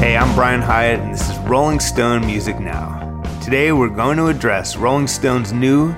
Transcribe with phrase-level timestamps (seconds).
[0.00, 3.20] Hey, I'm Brian Hiatt, and this is Rolling Stone Music Now.
[3.44, 5.90] Today, we're going to address Rolling Stone's new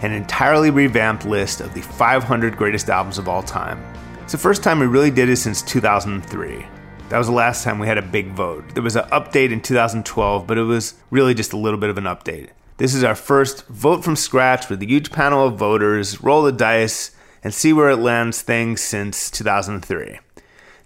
[0.00, 3.84] and entirely revamped list of the 500 greatest albums of all time.
[4.22, 6.66] It's the first time we really did it since 2003.
[7.08, 8.64] That was the last time we had a big vote.
[8.74, 11.98] There was an update in 2012, but it was really just a little bit of
[11.98, 12.50] an update.
[12.76, 16.52] This is our first vote from scratch with a huge panel of voters, roll the
[16.52, 17.10] dice,
[17.42, 20.20] and see where it lands things since 2003.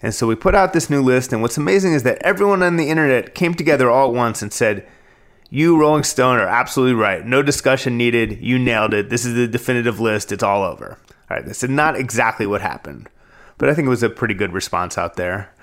[0.03, 2.77] And so we put out this new list, and what's amazing is that everyone on
[2.77, 4.87] the internet came together all at once and said,
[5.49, 7.25] You, Rolling Stone, are absolutely right.
[7.25, 8.39] No discussion needed.
[8.41, 9.11] You nailed it.
[9.11, 10.33] This is the definitive list.
[10.33, 10.99] It's all over.
[11.31, 13.09] All right, this is not exactly what happened,
[13.59, 15.55] but I think it was a pretty good response out there.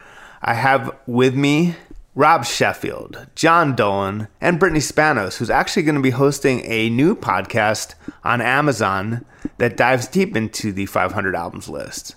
[0.42, 1.76] I have with me
[2.16, 7.16] Rob Sheffield, Jon Dolan, and Brittany Spanos, who's actually going to be hosting a new
[7.16, 9.26] podcast on Amazon
[9.58, 12.16] that dives deep into the 500 albums list.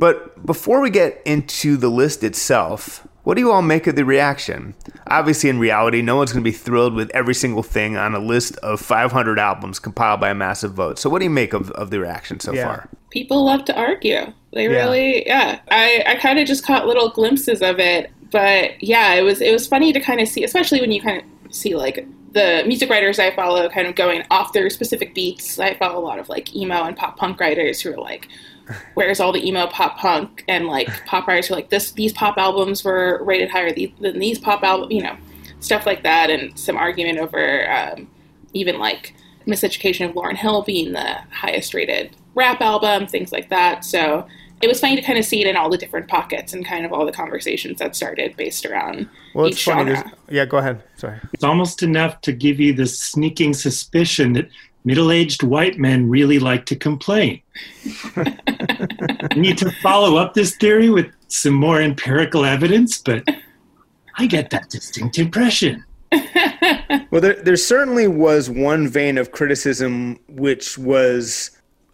[0.00, 4.04] But before we get into the list itself, what do you all make of the
[4.06, 4.74] reaction?
[5.08, 8.18] Obviously, in reality, no one's going to be thrilled with every single thing on a
[8.18, 10.98] list of 500 albums compiled by a massive vote.
[10.98, 12.64] So, what do you make of, of the reaction so yeah.
[12.64, 12.88] far?
[13.10, 14.32] People love to argue.
[14.54, 14.70] They yeah.
[14.70, 15.60] really, yeah.
[15.70, 19.52] I, I kind of just caught little glimpses of it, but yeah, it was it
[19.52, 22.88] was funny to kind of see, especially when you kind of see like the music
[22.88, 25.58] writers I follow kind of going off their specific beats.
[25.58, 28.28] I follow a lot of like emo and pop punk writers who are like,
[28.94, 32.12] where's all the emo pop punk and like pop writers who are like this these
[32.12, 35.16] pop albums were rated higher than these pop albums you know
[35.60, 38.08] stuff like that and some argument over um,
[38.52, 39.14] even like
[39.46, 44.26] miseducation of lauryn hill being the highest rated rap album things like that so
[44.60, 46.84] it was funny to kind of see it in all the different pockets and kind
[46.84, 50.12] of all the conversations that started based around well, each genre.
[50.28, 50.82] Yeah, go ahead.
[50.96, 51.18] Sorry.
[51.32, 54.50] It's almost enough to give you the sneaking suspicion that
[54.84, 57.40] middle aged white men really like to complain.
[58.16, 63.24] I need to follow up this theory with some more empirical evidence, but
[64.16, 65.84] I get that distinct impression.
[67.10, 71.50] well, there, there certainly was one vein of criticism which was.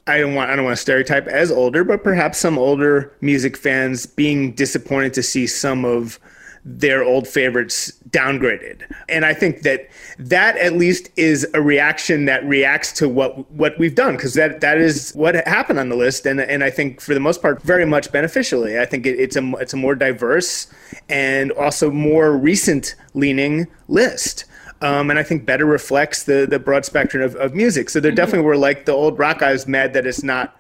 [0.09, 3.57] I don't want I don't want to stereotype as older, but perhaps some older music
[3.57, 6.21] fans being disappointed to see some of
[6.69, 8.83] their old favorites downgraded.
[9.09, 9.89] And I think that
[10.19, 14.61] that at least is a reaction that reacts to what what we've done because that
[14.63, 17.63] that is what happened on the list and and I think for the most part
[17.63, 18.81] very much beneficially.
[18.81, 20.67] I think it, it's a it's a more diverse
[21.09, 24.45] and also more recent leaning list.
[24.83, 27.91] Um, and I think better reflects the the broad spectrum of, of music.
[27.91, 28.17] So there mm-hmm.
[28.17, 30.57] definitely were like the old rock guys mad that it's not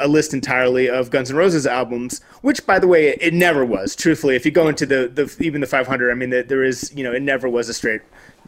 [0.00, 3.94] a list entirely of Guns N' Roses albums, which, by the way, it never was.
[3.94, 7.04] Truthfully, if you go into the, the even the 500, I mean, there is you
[7.04, 8.02] know it never was a straight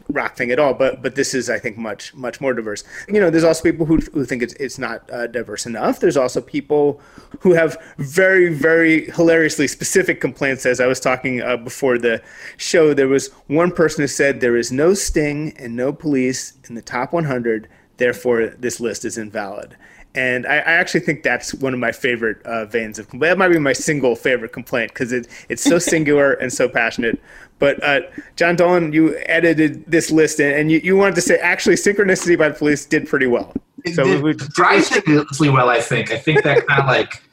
[0.09, 0.73] rock thing at all.
[0.73, 2.83] But but this is, I think, much much more diverse.
[3.07, 5.99] You know, there's also people who who think it's it's not uh, diverse enough.
[5.99, 7.01] There's also people
[7.39, 10.65] who have very very hilariously specific complaints.
[10.65, 12.21] As I was talking uh, before the
[12.57, 16.75] show, there was one person who said there is no Sting and no Police in
[16.75, 17.67] the top 100.
[17.97, 19.77] Therefore, this list is invalid.
[20.15, 23.31] And I, I, actually think that's one of my favorite uh, veins of complaint.
[23.31, 27.19] That might be my single favorite complaint because it, it's so singular and so passionate.
[27.57, 28.01] But uh,
[28.35, 32.37] Jon Dolan, you edited this list and, and you, you wanted to say actually Synchronicity
[32.37, 33.53] by the Police did pretty well.
[33.93, 36.11] So it did surprisingly well, I think.
[36.11, 37.23] I think that kind of like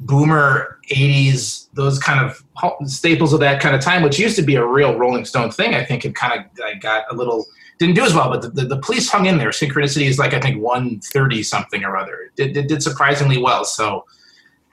[0.00, 2.42] boomer 80s, those kind of
[2.88, 5.74] staples of that kind of time, which used to be a real Rolling Stone thing,
[5.74, 7.46] I think it kind of got a little
[7.78, 9.50] didn't do as well, but the, the, the, police hung in there.
[9.50, 12.30] Synchronicity is like I think 130 something or other.
[12.38, 13.64] It, it, did surprisingly well.
[13.64, 14.06] So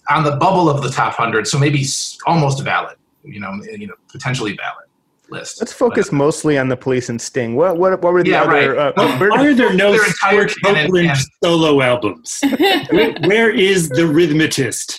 [0.10, 1.86] on the bubble of the top hundred, so maybe
[2.26, 2.96] almost valid.
[3.24, 4.88] You know, you know, potentially valid.
[5.34, 5.60] List.
[5.60, 7.56] Let's focus but, mostly on the police and Sting.
[7.56, 8.74] What what, what were the yeah, other?
[8.76, 8.98] Right.
[8.98, 11.12] Uh, why are there no Stewart Copeland
[11.44, 12.40] solo albums?
[12.90, 14.98] where, where is the rhythmatist?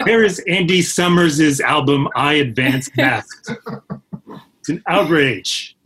[0.06, 3.52] where is Andy Summers' album "I Advance Masked"?
[4.60, 5.76] It's an outrage.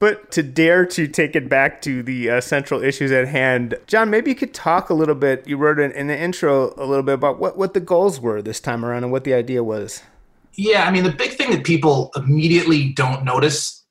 [0.00, 4.10] But to dare to take it back to the uh, central issues at hand, Jon,
[4.10, 5.46] maybe you could talk a little bit.
[5.48, 8.40] You wrote in, in the intro a little bit about what, what the goals were
[8.40, 10.02] this time around and what the idea was.
[10.58, 13.86] Yeah, I mean, the big thing that people immediately don't notice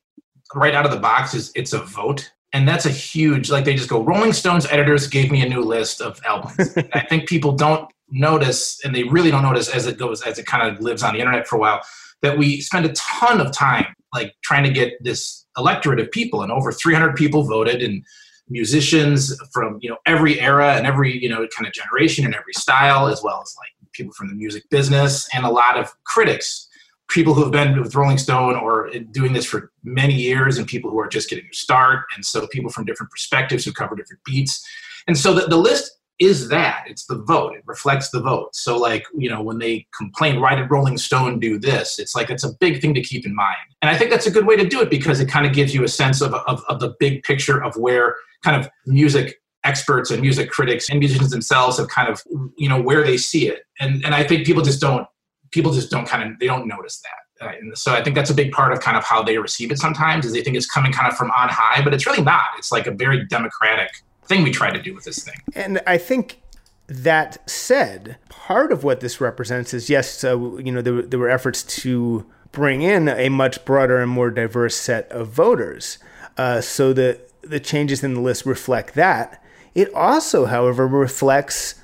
[0.53, 2.29] right out of the box is it's a vote.
[2.51, 5.61] And that's a huge, like, they just go, Rolling Stones editors gave me a new
[5.61, 6.77] list of albums.
[6.93, 10.45] I think people don't notice, and they really don't notice as it goes, as it
[10.45, 11.81] kind of lives on the internet for a while,
[12.21, 16.41] that we spend a ton of time like trying to get this electorate of people,
[16.41, 18.03] and over 300 people voted, and
[18.49, 22.53] musicians from you know every era and every you know kind of generation and every
[22.53, 26.67] style, as well as like people from the music business and a lot of critics,
[27.09, 30.91] people who have been with Rolling Stone or doing this for many years, and people
[30.91, 34.23] who are just getting their start, and so people from different perspectives who cover different
[34.23, 34.65] beats,
[35.07, 36.83] and so the, the list is that.
[36.87, 37.55] It's the vote.
[37.55, 38.55] It reflects the vote.
[38.55, 41.99] So like you know when they complain why did rolling stone do this?
[41.99, 43.57] It's like it's a big thing to keep in mind.
[43.81, 45.73] And i think that's a good way to do it because it kind of gives
[45.75, 50.11] you a sense of, of, of the big picture of where kind of music experts
[50.11, 52.23] and music critics and musicians themselves have kind of
[52.57, 53.59] you know where they see it.
[53.79, 55.05] And and i think people just don't
[55.51, 57.21] people just don't kind of they don't notice that.
[57.45, 59.69] Uh, and so i think that's a big part of kind of how they receive
[59.71, 62.23] it sometimes is they think it's coming kind of from on high but it's really
[62.23, 62.47] not.
[62.57, 63.89] It's like a very democratic
[64.27, 65.35] thing we try to do with this thing.
[65.55, 66.41] And I think
[66.87, 71.29] that said, part of what this represents is yes, so you know there, there were
[71.29, 75.97] efforts to bring in a much broader and more diverse set of voters,
[76.37, 79.43] uh, so that the changes in the list reflect that.
[79.77, 81.75] It also, however, reflects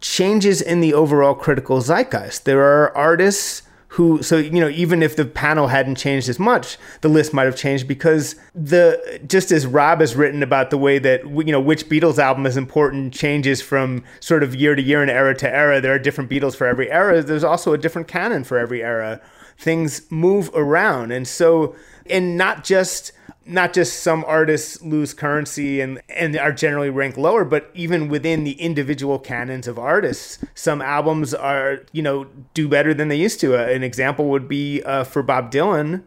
[0.00, 2.44] changes in the overall critical zeitgeist.
[2.44, 6.78] There are artists who so you know even if the panel hadn't changed as much
[7.02, 10.98] the list might have changed because the just as rob has written about the way
[10.98, 15.02] that you know which beatles album is important changes from sort of year to year
[15.02, 18.08] and era to era there are different beatles for every era there's also a different
[18.08, 19.20] canon for every era
[19.58, 21.76] things move around and so
[22.06, 23.12] and not just
[23.46, 28.44] not just some artists lose currency and, and are generally ranked lower, but even within
[28.44, 33.40] the individual canons of artists, some albums are, you know, do better than they used
[33.40, 33.56] to.
[33.56, 36.02] Uh, an example would be uh, for Bob Dylan.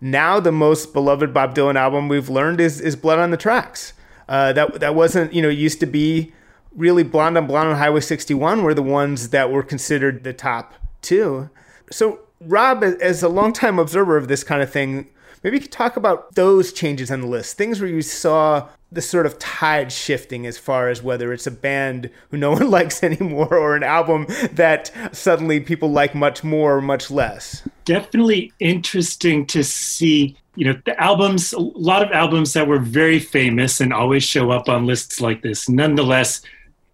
[0.00, 3.92] Now the most beloved Bob Dylan album we've learned is, is Blood on the Tracks.
[4.28, 6.32] Uh, that, that wasn't, you know, used to be
[6.74, 10.74] really Blonde on Blonde on Highway 61 were the ones that were considered the top
[11.02, 11.50] two.
[11.90, 15.08] So Rob, as a longtime observer of this kind of thing,
[15.42, 19.02] Maybe you could talk about those changes on the list, things where you saw the
[19.02, 23.02] sort of tide shifting as far as whether it's a band who no one likes
[23.02, 27.62] anymore or an album that suddenly people like much more or much less.
[27.84, 33.18] Definitely interesting to see, you know, the albums, a lot of albums that were very
[33.18, 36.42] famous and always show up on lists like this, nonetheless,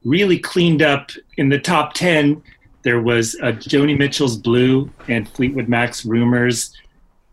[0.05, 2.43] really cleaned up in the top 10.
[2.83, 6.77] There was uh, Joni Mitchell's Blue and Fleetwood Mac's Rumors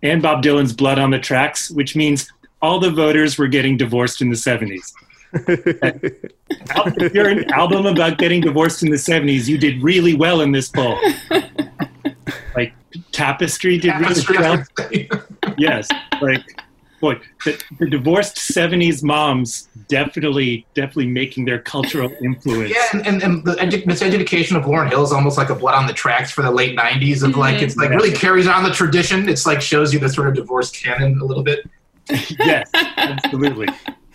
[0.03, 2.31] and Bob Dylan's Blood on the Tracks, which means
[2.62, 4.94] all the voters were getting divorced in the 70s.
[5.33, 10.51] if you're an album about getting divorced in the 70s, you did really well in
[10.51, 11.00] this poll.
[12.56, 12.74] like
[13.12, 14.38] Tapestry did Tapestry.
[14.38, 15.24] really well.
[15.57, 15.88] yes,
[16.21, 16.42] like
[17.01, 22.71] boy, the, the, divorced '70s moms definitely, definitely making their cultural influence.
[22.71, 25.75] Yeah, and, and, and the edu- miseducation of Lauryn Hill is almost like a blood
[25.75, 27.24] on the tracks for the late '90s.
[27.24, 27.65] Of like, mm-hmm.
[27.65, 29.27] it's like really carries on the tradition.
[29.27, 31.68] It's like shows you the sort of divorced canon a little bit.
[32.39, 33.68] yes, absolutely.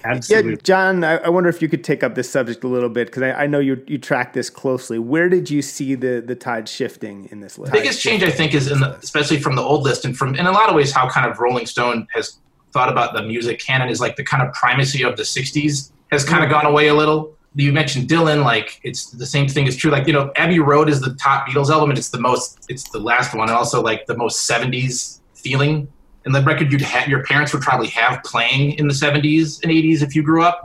[0.07, 0.53] Absolutely.
[0.53, 3.09] Yeah, Jon, I, I, wonder if you could take up this subject a little bit
[3.09, 4.99] because I, I, know you you track this closely.
[4.99, 7.73] Where did you see the the tide shifting in this list?
[7.73, 10.35] The biggest change, I think, is in the, especially from the old list and from
[10.35, 12.39] in a lot of ways how kind of Rolling Stone has
[12.77, 16.25] thought about the music canon is like the kind of primacy of the 60s has
[16.25, 17.35] kind of gone away a little.
[17.55, 19.91] You mentioned Dylan, like it's the same thing is true.
[19.91, 22.91] Like, you know, Abbey Road is the top Beatles album and it's the most, it's
[22.91, 25.89] the last one and also like the most 70s feeling.
[26.27, 29.73] And the record you'd have, your parents would probably have playing in the 70s and
[29.73, 30.63] 80s if you grew up,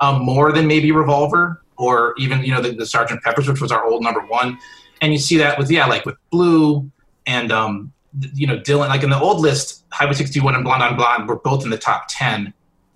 [0.00, 3.22] um, more than maybe Revolver or even, you know, the, the Sgt.
[3.22, 4.58] Pepper's, which was our old number one.
[5.00, 6.90] And you see that with, yeah, like with Blue
[7.26, 7.94] and um,
[8.34, 11.36] you know, Dylan, like in the old list, Highway 61 and Blonde on Blonde were
[11.36, 12.52] both in the top 10.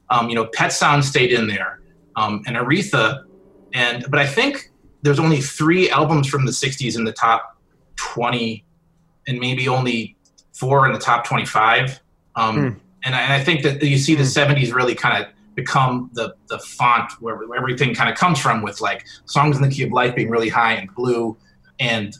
[0.08, 1.80] Um, you know, Pet Sound stayed in there,
[2.16, 3.24] um, and Aretha,
[3.72, 4.70] and but I think
[5.02, 7.56] there's only three albums from the 60s in the top
[7.96, 8.64] 20,
[9.28, 10.16] and maybe only
[10.52, 12.00] four in the top 25.
[12.34, 12.78] Um, hmm.
[13.04, 14.74] and, I, and, I, think that you see the 70s hmm.
[14.74, 18.80] really kind of become the the font where, where everything kind of comes from, with
[18.80, 21.36] like songs in the key of life being really high and blue,
[21.78, 22.16] and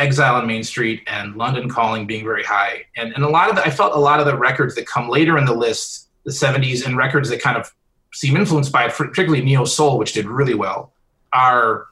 [0.00, 2.86] Exile on Main Street and London Calling being very high.
[2.96, 5.08] And, and a lot of the, I felt a lot of the records that come
[5.08, 7.72] later in the list, the 70s, and records that kind of
[8.12, 10.92] seem influenced by it, particularly Neo Soul, which did really well,
[11.32, 11.86] are,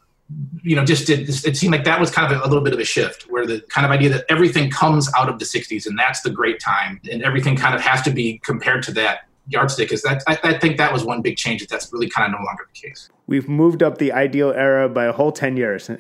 [0.63, 2.73] you know, just did, it seemed like that was kind of a, a little bit
[2.73, 5.87] of a shift where the kind of idea that everything comes out of the 60s
[5.87, 9.21] and that's the great time and everything kind of has to be compared to that
[9.51, 12.27] yardstick is that I, I, think that was one big change that that's really kind
[12.27, 15.57] of no longer the case we've moved up the ideal era by a whole 10
[15.57, 15.91] years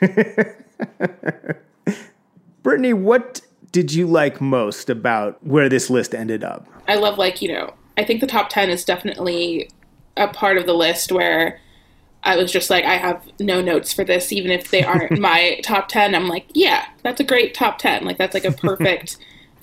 [2.62, 3.40] Brittany, what
[3.72, 6.66] did you like most about where this list ended up?
[6.86, 9.70] I love, like, you know, I think the top 10 is definitely
[10.16, 11.60] a part of the list where
[12.22, 15.60] I was just like, I have no notes for this, even if they aren't my
[15.62, 16.14] top 10.
[16.14, 18.04] I'm like, yeah, that's a great top 10.
[18.04, 19.18] Like, that's like a perfect,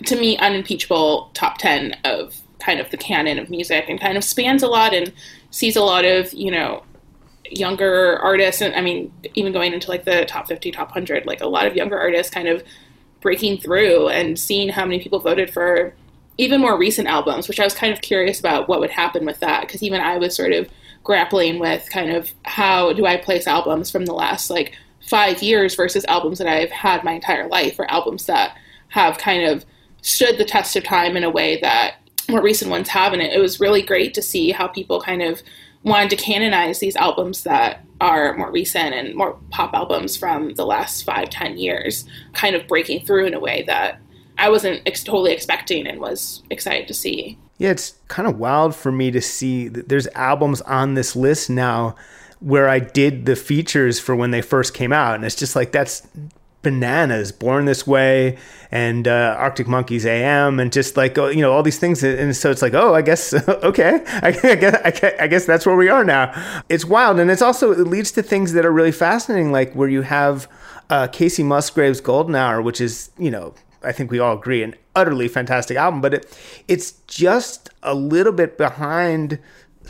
[0.06, 4.24] to me, unimpeachable top 10 of kind of the canon of music and kind of
[4.24, 5.14] spans a lot and
[5.52, 6.84] sees a lot of, you know,
[7.50, 8.62] younger artists.
[8.62, 11.68] And I mean, even going into like the top 50, top 100, like a lot
[11.68, 12.64] of younger artists kind of
[13.22, 15.94] breaking through and seeing how many people voted for
[16.38, 19.40] even more recent albums, which I was kind of curious about what would happen with
[19.40, 19.62] that.
[19.62, 20.70] Because even I was sort of
[21.04, 24.76] grappling with kind of how do I place albums from the last like
[25.08, 28.58] five years versus albums that I've had my entire life or albums that
[28.90, 29.66] have kind of
[30.02, 31.96] stood the test of time in a way that
[32.30, 33.22] more recent ones haven't.
[33.22, 35.42] It was really great to see how people kind of
[35.86, 40.66] wanted to canonize these albums that are more recent and more pop albums from the
[40.66, 44.00] last five, ten years, kind of breaking through in a way that
[44.38, 47.38] I wasn't ex- totally expecting and was excited to see.
[47.58, 51.50] Yeah, it's kind of wild for me to see that there's albums on this list
[51.50, 51.96] now
[52.40, 55.16] where I did the features for when they first came out.
[55.16, 56.06] And it's just like, that's
[56.66, 58.38] bananas born this way
[58.72, 62.50] and uh, arctic monkeys am and just like you know all these things and so
[62.50, 64.04] it's like oh i guess okay.
[64.22, 66.34] I, guess, I, guess, I guess that's where we are now.
[66.70, 67.20] It's wild.
[67.20, 70.48] And it's also it leads to things that are really fascinating like where you have
[70.90, 73.54] uh, kacey musgraves golden hour which is you know
[73.84, 78.34] I think we all agree, an utterly fantastic album, but it, it's just a little
[78.34, 79.38] bit behind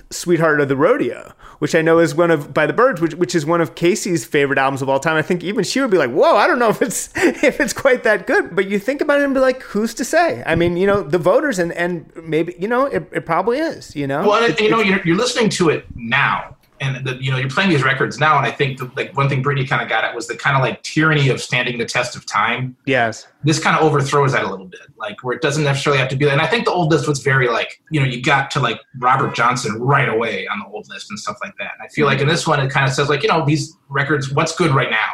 [0.09, 3.35] Sweetheart of the Rodeo, which I know is one of by the Byrds, which which
[3.35, 5.15] is one of Kacey's favorite albums of all time.
[5.15, 7.73] I think even she would be like, "Whoa, I don't know if it's if it's
[7.73, 10.55] quite that good." But you think about it and be like, "Who's to say?" I
[10.55, 13.95] mean, you know, the voters and and maybe you know it, it probably is.
[13.95, 17.31] You know, well, it, you know, you're, you're listening to it now, and the, you
[17.31, 19.81] know you're playing these records now and i think the, like one thing brittany kind
[19.81, 22.75] of got at was the kind of like tyranny of standing the test of time.
[22.85, 23.27] Yes.
[23.43, 26.15] This kind of overthrows that a little bit like where it doesn't necessarily have to
[26.15, 28.49] be that and i think the old list was very like you know you got
[28.51, 31.83] to like robert johnson right away on the old list and stuff like that and
[31.83, 34.31] i feel like in this one it kind of says like you know these records
[34.31, 35.13] what's good right now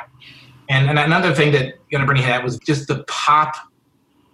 [0.70, 3.56] and, and another thing that you know brittany had was just the pop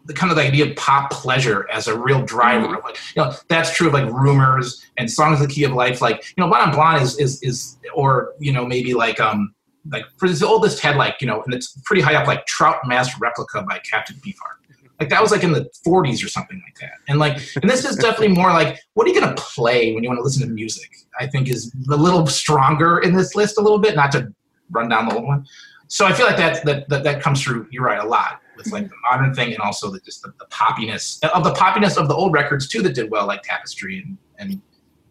[0.07, 2.67] the kind of the idea of pop pleasure as a real driver.
[2.67, 2.85] Mm-hmm.
[2.85, 6.01] Like, you know, that's true of like rumors and songs the key of life.
[6.01, 9.53] Like, you know, Blanc Blanc is, is, is, or, you know, maybe like, um,
[9.91, 12.77] like for this oldest had like, you know, and it's pretty high up, like Trout
[12.85, 14.63] Mask Replica by Captain Beefheart.
[14.99, 16.93] Like that was like in the 40s or something like that.
[17.07, 20.03] And like, and this is definitely more like, what are you going to play when
[20.03, 20.89] you want to listen to music?
[21.19, 24.33] I think is a little stronger in this list a little bit, not to
[24.71, 25.45] run down the old one.
[25.87, 28.71] So I feel like that, that, that, that comes through, you're right, a lot with
[28.71, 32.07] like the modern thing and also the, just the, the poppiness of the poppiness of
[32.07, 34.61] the old records too that did well, like Tapestry and, and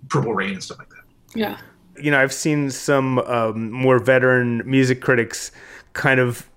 [0.09, 1.05] Purple Rain and stuff like that.
[1.35, 1.59] Yeah.
[1.99, 5.51] You know, I've seen some um, more veteran music critics
[5.93, 6.49] kind of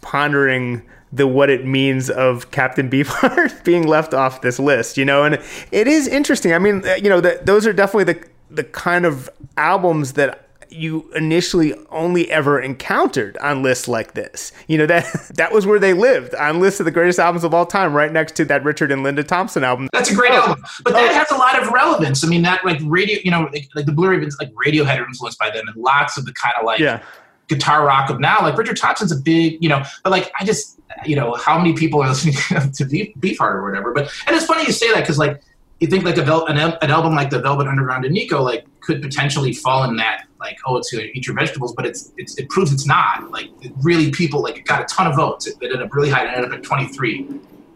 [0.00, 5.24] pondering the what it means of Captain Beefheart being left off this list, you know,
[5.24, 5.34] and
[5.72, 6.52] it is interesting.
[6.52, 9.28] I mean, you know, the, those are definitely the the kind of
[9.58, 14.52] albums that you initially only ever encountered on lists like this.
[14.66, 17.54] You know that that was where they lived on lists of the greatest albums of
[17.54, 19.88] all time, right next to that Richard and Linda Thompson album.
[19.92, 20.36] That's a great oh.
[20.36, 21.14] album, but that oh.
[21.14, 22.24] has a lot of relevance.
[22.24, 25.06] I mean, that like radio, you know, like, like the Blue Ravens, like Radiohead are
[25.06, 27.02] influenced by them, and lots of the kind of like yeah.
[27.48, 28.40] guitar rock of now.
[28.42, 31.74] Like Richard Thompson's a big, you know, but like I just, you know, how many
[31.74, 32.34] people are listening
[32.72, 33.92] to Beef, Beefheart or whatever?
[33.92, 35.42] But and it's funny you say that because like
[35.80, 38.66] you think like a vel- an, an album like the Velvet Underground and Nico like
[38.80, 42.36] could potentially fall in that like oh it's gonna eat your vegetables, but it's, it's
[42.38, 45.46] it proves it's not like it really people like it got a ton of votes.
[45.46, 46.24] It, it ended up really high.
[46.24, 47.28] It ended up at 23.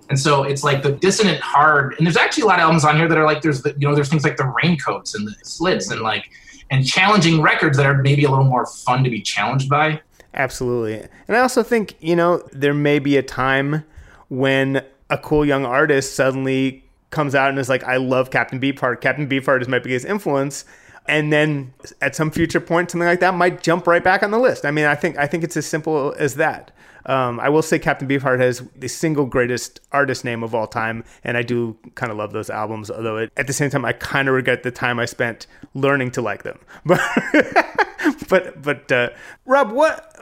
[0.08, 2.96] And so it's like the dissonant hard, and there's actually a lot of albums on
[2.96, 5.34] here that are like there's the you know there's things like the raincoats and the
[5.42, 6.30] slits and like
[6.70, 10.00] and challenging records that are maybe a little more fun to be challenged by.
[10.34, 13.84] Absolutely, and I also think you know there may be a time
[14.28, 19.00] when a cool young artist suddenly comes out and is like, I love Captain Beefheart.
[19.00, 20.64] Captain Beefheart is my biggest influence.
[21.06, 24.38] And then at some future point, something like that might jump right back on the
[24.38, 24.64] list.
[24.64, 26.70] I mean, I think I think it's as simple as that.
[27.06, 31.02] Um, I will say Captain Beefheart has the single greatest artist name of all time,
[31.24, 32.90] and I do kind of love those albums.
[32.90, 36.12] Although it, at the same time, I kind of regret the time I spent learning
[36.12, 36.60] to like them.
[36.84, 39.10] But but but uh,
[39.46, 40.16] Rob, what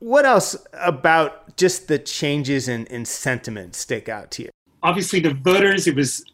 [0.00, 4.50] what else about just the changes in, in sentiment stick out to you?
[4.82, 6.24] Obviously the voters it was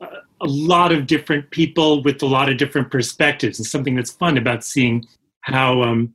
[0.40, 4.38] a lot of different people with a lot of different perspectives and something that's fun
[4.38, 5.05] about seeing
[5.43, 6.14] how um,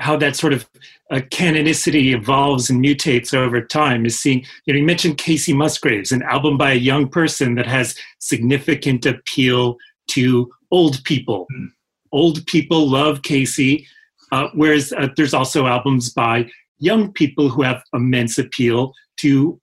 [0.00, 0.68] how that sort of
[1.10, 6.10] uh, canonicity evolves and mutates over time is seeing you know you mentioned kacey musgraves
[6.10, 9.76] an album by a young person that has significant appeal
[10.08, 11.68] to old people mm.
[12.12, 13.84] old people love kacey
[14.32, 19.60] uh, whereas uh, there's also albums by young people who have immense appeal to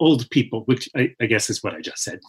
[0.00, 2.20] old people, which I, I guess is what I just said.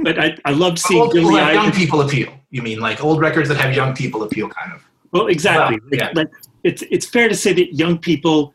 [0.00, 2.32] But I, I loved seeing old have young people appeal.
[2.50, 4.82] You mean like old records that have young people appeal, kind of?
[5.12, 5.78] Well, exactly.
[5.90, 6.10] Well, yeah.
[6.14, 6.30] Like,
[6.64, 8.54] it's it's fair to say that young people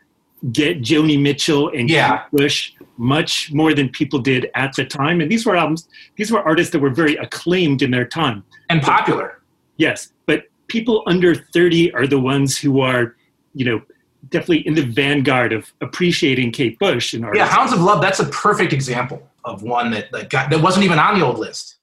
[0.51, 2.23] get Joni Mitchell and Yeah.
[2.31, 5.87] Bush much more than people did at the time, and these were albums.
[6.15, 8.43] These were artists that were very acclaimed in their time.
[8.69, 9.41] and popular.
[9.77, 13.15] Yes, but people under 30 are the ones who are,
[13.53, 13.81] you know,
[14.27, 17.55] definitely in the vanguard of appreciating Kate Bush and Yeah, artists.
[17.55, 18.01] Hounds of Love.
[18.01, 21.39] That's a perfect example of one that that got that wasn't even on the old
[21.39, 21.77] list,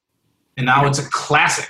[0.57, 1.69] and now it's a classic.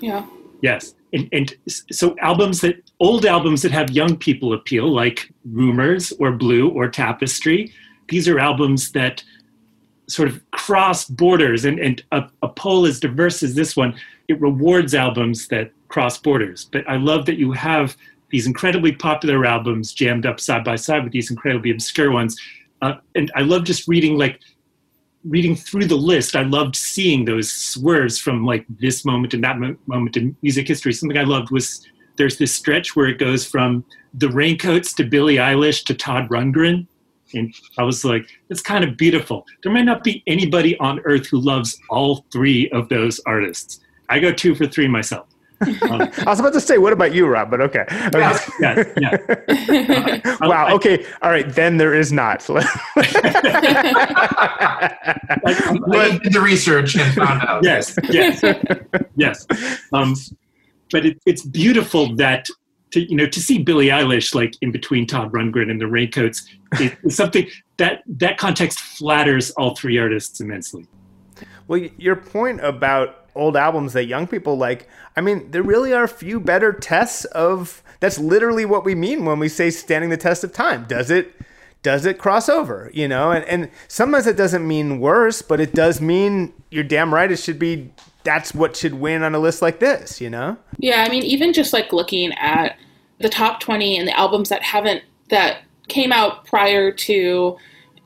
[0.00, 0.26] Yeah.
[0.62, 0.94] Yes.
[1.12, 6.32] And, and so albums that, old albums that have young people appeal, like Rumors or
[6.32, 7.72] Blue or Tapestry,
[8.08, 9.22] these are albums that
[10.08, 11.66] sort of cross borders.
[11.66, 13.94] And, and a, a poll as diverse as this one,
[14.28, 16.64] it rewards albums that cross borders.
[16.72, 17.96] But I love that you have
[18.34, 22.36] these incredibly popular albums jammed up side by side with these incredibly obscure ones.
[22.82, 24.40] Uh, and I love just reading like
[25.24, 29.60] reading through the list, I loved seeing those swerves from like this moment and that
[29.60, 30.92] mo- moment in music history.
[30.92, 31.86] Something I loved was
[32.16, 36.88] there's this stretch where it goes from the Raincoats to Billie Eilish to Todd Rundgren.
[37.34, 39.46] And I was like, it's kind of beautiful.
[39.62, 43.78] There might not be anybody on earth who loves all three of those artists.
[44.08, 45.28] I go two for three myself.
[45.82, 47.50] Um, I was about to say, what about you, Rob?
[47.50, 47.84] But okay.
[47.90, 48.38] Yeah.
[48.60, 50.36] yeah, yeah.
[50.40, 50.66] wow.
[50.66, 51.04] I- Okay.
[51.22, 51.48] All right.
[51.48, 52.46] Then there is not.
[55.44, 57.64] Like, I'm- did the research and found out.
[57.64, 58.42] yes, yes,
[59.16, 59.46] yes.
[59.92, 60.14] Um,
[60.90, 62.48] but it, it's beautiful that
[62.92, 66.46] to you know to see Billie Eilish like in between Todd Rundgren and the Raincoats.
[66.74, 67.46] It, it's something
[67.78, 70.86] that that context flatters all three artists immensely.
[71.66, 76.06] Well, your point about old albums that young people like, I mean, there really are
[76.06, 80.44] few better tests of that's literally what we mean when we say standing the test
[80.44, 80.84] of time.
[80.88, 81.34] Does it
[81.82, 83.30] does it cross over, you know?
[83.30, 87.38] And and sometimes it doesn't mean worse, but it does mean you're damn right it
[87.38, 87.92] should be
[88.24, 90.56] that's what should win on a list like this, you know?
[90.78, 92.76] Yeah, I mean, even just like looking at
[93.20, 97.56] the top 20 and the albums that haven't, that came out prior to,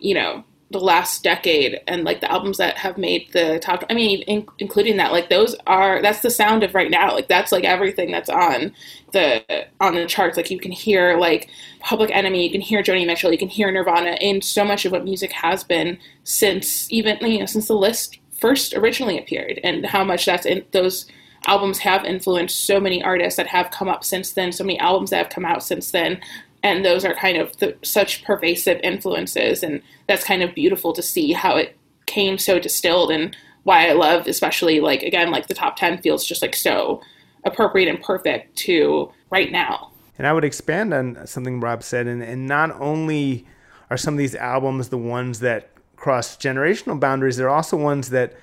[0.01, 3.95] you know, the last decade and like the albums that have made the top, I
[3.95, 7.13] mean, in, including that, like those are, that's the sound of right now.
[7.13, 8.73] Like that's like everything that's on
[9.13, 10.37] the, on the charts.
[10.37, 11.49] Like you can hear like
[11.81, 14.93] Public Enemy, you can hear Joni Mitchell, you can hear Nirvana in so much of
[14.93, 19.87] what music has been since even, you know, since the list first originally appeared and
[19.87, 21.07] how much that's in those
[21.47, 25.11] albums have influenced so many artists that have come up since then, so many albums
[25.11, 26.21] that have come out since then.
[26.63, 29.63] And those are kind of such pervasive influences.
[29.63, 33.93] And that's kind of beautiful to see how it came so distilled and why I
[33.93, 37.01] love, especially like, again, like the top 10 feels just like so
[37.45, 39.93] appropriate and perfect to right now.
[40.17, 43.47] And I would expand on something Rob said, and, and not only
[43.91, 48.35] are some of these albums the ones that cross generational boundaries, they're also ones that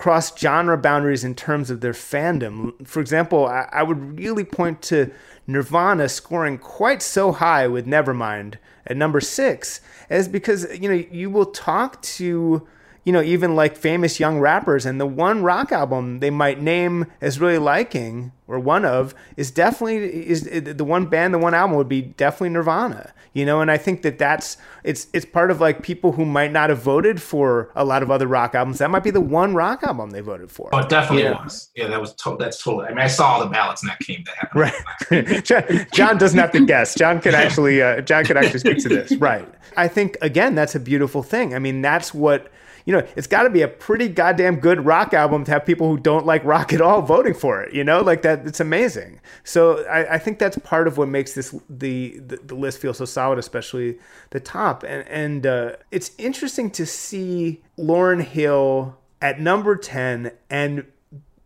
[0.00, 2.72] cross genre boundaries in terms of their fandom.
[2.88, 5.10] For example, I, I would really point to
[5.46, 8.54] Nirvana scoring quite so high with Nevermind
[8.86, 12.66] at number six, as because you know you will talk to
[13.04, 17.06] you know even like famous young rappers, and the one rock album they might name
[17.20, 19.96] as really liking or one of is definitely
[20.28, 23.12] is the one band, the one album would be definitely Nirvana.
[23.32, 26.50] You know, and I think that that's it's it's part of like people who might
[26.50, 28.78] not have voted for a lot of other rock albums.
[28.78, 30.68] That might be the one rock album they voted for.
[30.72, 31.40] Oh, it definitely Yeah.
[31.44, 31.70] was.
[31.76, 32.86] Yeah, that was to- that's totally.
[32.86, 34.24] I mean, I saw all the ballots and that came.
[34.24, 35.28] That happened.
[35.30, 35.44] Right.
[35.44, 36.96] Jon, Jon doesn't have to guess.
[36.96, 39.12] Jon can actually uh, Jon can actually speak to this.
[39.12, 39.46] Right.
[39.76, 41.54] I think again that's a beautiful thing.
[41.54, 42.50] I mean, that's what
[42.84, 43.06] you know.
[43.16, 46.26] It's got to be a pretty goddamn good rock album to have people who don't
[46.26, 47.74] like rock at all voting for it.
[47.74, 48.46] You know, like that.
[48.46, 49.20] It's amazing.
[49.44, 52.94] So I, I think that's part of what makes this the, the the list feel
[52.94, 53.98] so solid, especially
[54.30, 54.82] the top.
[54.82, 60.86] And and uh, it's interesting to see Lauryn Hill at number ten and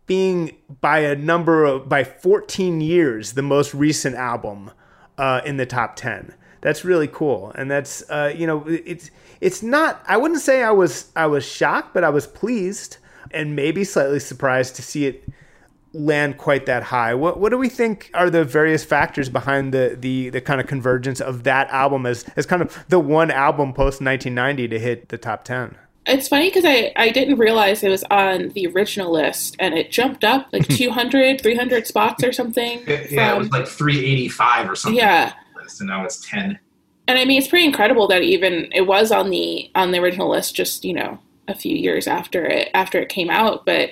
[0.07, 4.71] being by a number of by 14 years the most recent album
[5.17, 9.09] uh, in the top 10 that's really cool and that's uh, you know it's
[9.41, 12.97] it's not i wouldn't say i was i was shocked but i was pleased
[13.31, 15.27] and maybe slightly surprised to see it
[15.93, 19.95] land quite that high what what do we think are the various factors behind the
[19.99, 23.71] the the kind of convergence of that album as as kind of the one album
[23.71, 27.89] post 1990 to hit the top 10 It's funny because I, I didn't realize it
[27.89, 32.83] was on the original list and it jumped up like 200, 300 spots or something.
[32.85, 34.99] Yeah, yeah, it was like 385 or something.
[34.99, 35.33] yeah.
[35.79, 36.59] And now it's 10.
[37.07, 40.29] And I mean, it's pretty incredible that even it was on the on the original
[40.29, 43.65] list just you know a few years after it after it came out.
[43.65, 43.91] But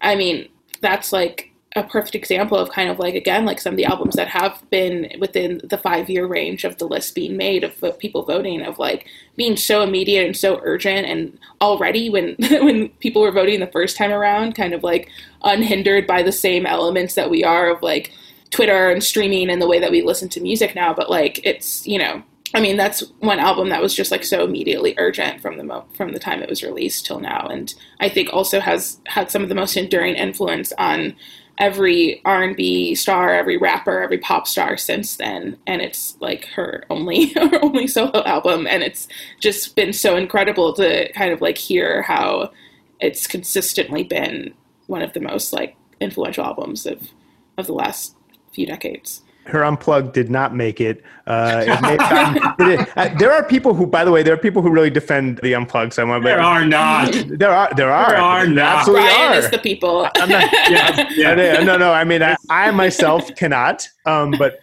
[0.00, 0.48] I mean,
[0.80, 4.14] that's like a perfect example of kind of like again like some of the albums
[4.14, 8.22] that have been within the five year range of the list being made of people
[8.22, 13.32] voting of like being so immediate and so urgent and already when when people were
[13.32, 15.08] voting the first time around kind of like
[15.42, 18.12] unhindered by the same elements that we are of like
[18.50, 21.84] Twitter and streaming and the way that we listen to music now, but like it's
[21.88, 22.22] you know
[22.54, 25.86] I mean, that's one album that was just like so immediately urgent from the mo-
[25.96, 29.42] from the time it was released till now, and I think also has had some
[29.42, 31.16] of the most enduring influence on
[31.58, 35.56] every R&B star, every rapper, every pop star since then.
[35.66, 39.08] And it's like her only her only solo album, and it's
[39.40, 42.52] just been so incredible to kind of like hear how
[43.00, 44.54] it's consistently been
[44.86, 47.10] one of the most like influential albums of
[47.58, 48.14] of the last
[48.52, 51.02] few decades her unplugged did not make it.
[51.26, 52.00] Uh, it made,
[52.80, 55.38] um, uh, there are people who, by the way, there are people who really defend
[55.42, 55.92] the unplugged.
[55.92, 57.12] So I'm there are not.
[57.28, 57.72] There are.
[57.74, 58.10] There are.
[58.10, 58.78] There are not.
[58.78, 59.38] Absolutely Brian are.
[59.38, 60.08] is the people.
[60.14, 61.62] I'm not, yeah, yeah.
[61.62, 61.92] No, no.
[61.92, 63.88] I mean, I, I myself cannot.
[64.06, 64.60] Um, but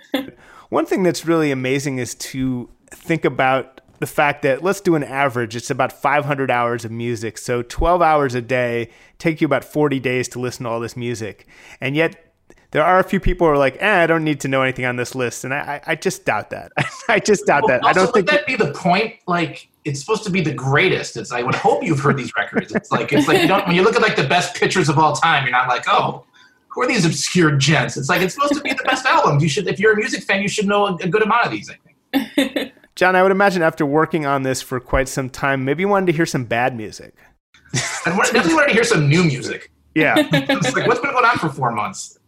[0.69, 5.03] one thing that's really amazing is to think about the fact that let's do an
[5.03, 5.55] average.
[5.55, 7.37] It's about 500 hours of music.
[7.37, 8.89] So 12 hours a day
[9.19, 11.47] take you about 40 days to listen to all this music,
[11.79, 12.30] and yet
[12.71, 14.85] there are a few people who are like, eh, I don't need to know anything
[14.85, 16.71] on this list, and I, I, just doubt that.
[17.09, 17.85] I just doubt well, that.
[17.85, 19.15] I don't think that be the point.
[19.27, 21.17] Like, it's supposed to be the greatest.
[21.17, 22.73] It's I would hope you've heard these records.
[22.73, 24.97] It's like it's like you don't when you look at like the best pictures of
[24.97, 26.25] all time, you're not like, oh,
[26.69, 27.97] who are these obscure gents?
[27.97, 29.39] It's like it's supposed to be the best album.
[29.39, 31.51] You should, if you're a music fan, you should know a, a good amount of
[31.51, 31.69] these.
[31.69, 31.75] I
[32.13, 32.73] think.
[32.95, 36.07] Jon, I would imagine after working on this for quite some time, maybe you wanted
[36.07, 37.15] to hear some bad music.
[37.73, 39.71] I definitely wanted to hear some new music.
[39.95, 40.15] Yeah.
[40.17, 42.19] it's like, what's been going on for four months?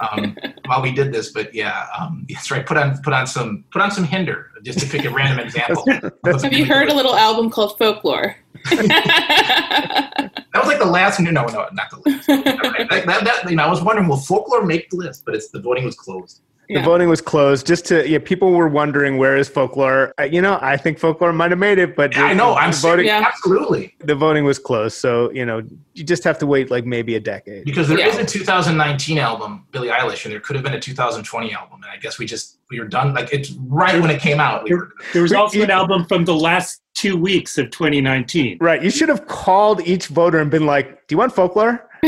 [0.00, 1.32] Um, while we did this.
[1.32, 2.64] But yeah, um, that's right.
[2.64, 5.84] Put on put on some put on some Hinder just to pick a random example.
[6.24, 8.36] Have you heard a little album called Folklore?
[8.70, 11.20] that was like the last.
[11.20, 12.26] No, no, not the last.
[12.26, 15.24] that, that, that, you know, I was wondering, will Folklore make the list?
[15.24, 16.40] But it's the voting was closed.
[16.68, 17.66] The voting was closed.
[17.66, 20.14] Just to yeah, people were wondering where is folklore.
[20.30, 23.06] you know, I think folklore might have made it, but yeah, I know I'm voting.
[23.06, 23.24] Yeah.
[23.26, 24.96] Absolutely, the voting was closed.
[24.96, 25.62] So you know,
[25.94, 27.64] you just have to wait like maybe a decade.
[27.64, 31.52] Because there is a 2019 album, Billie Eilish, and there could have been a 2020
[31.54, 33.14] album, and I guess we just we were done.
[33.14, 34.64] Like it's right when it came out.
[34.64, 38.58] We there, there was also an album from the last two weeks of 2019.
[38.60, 38.82] Right.
[38.82, 41.88] You should have called each voter and been like, "Do you want folklore?"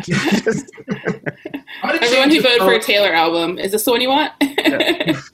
[0.00, 0.72] Just,
[1.84, 4.32] Everyone who voted for a Taylor album, is this the one you want?
[4.40, 5.20] yeah.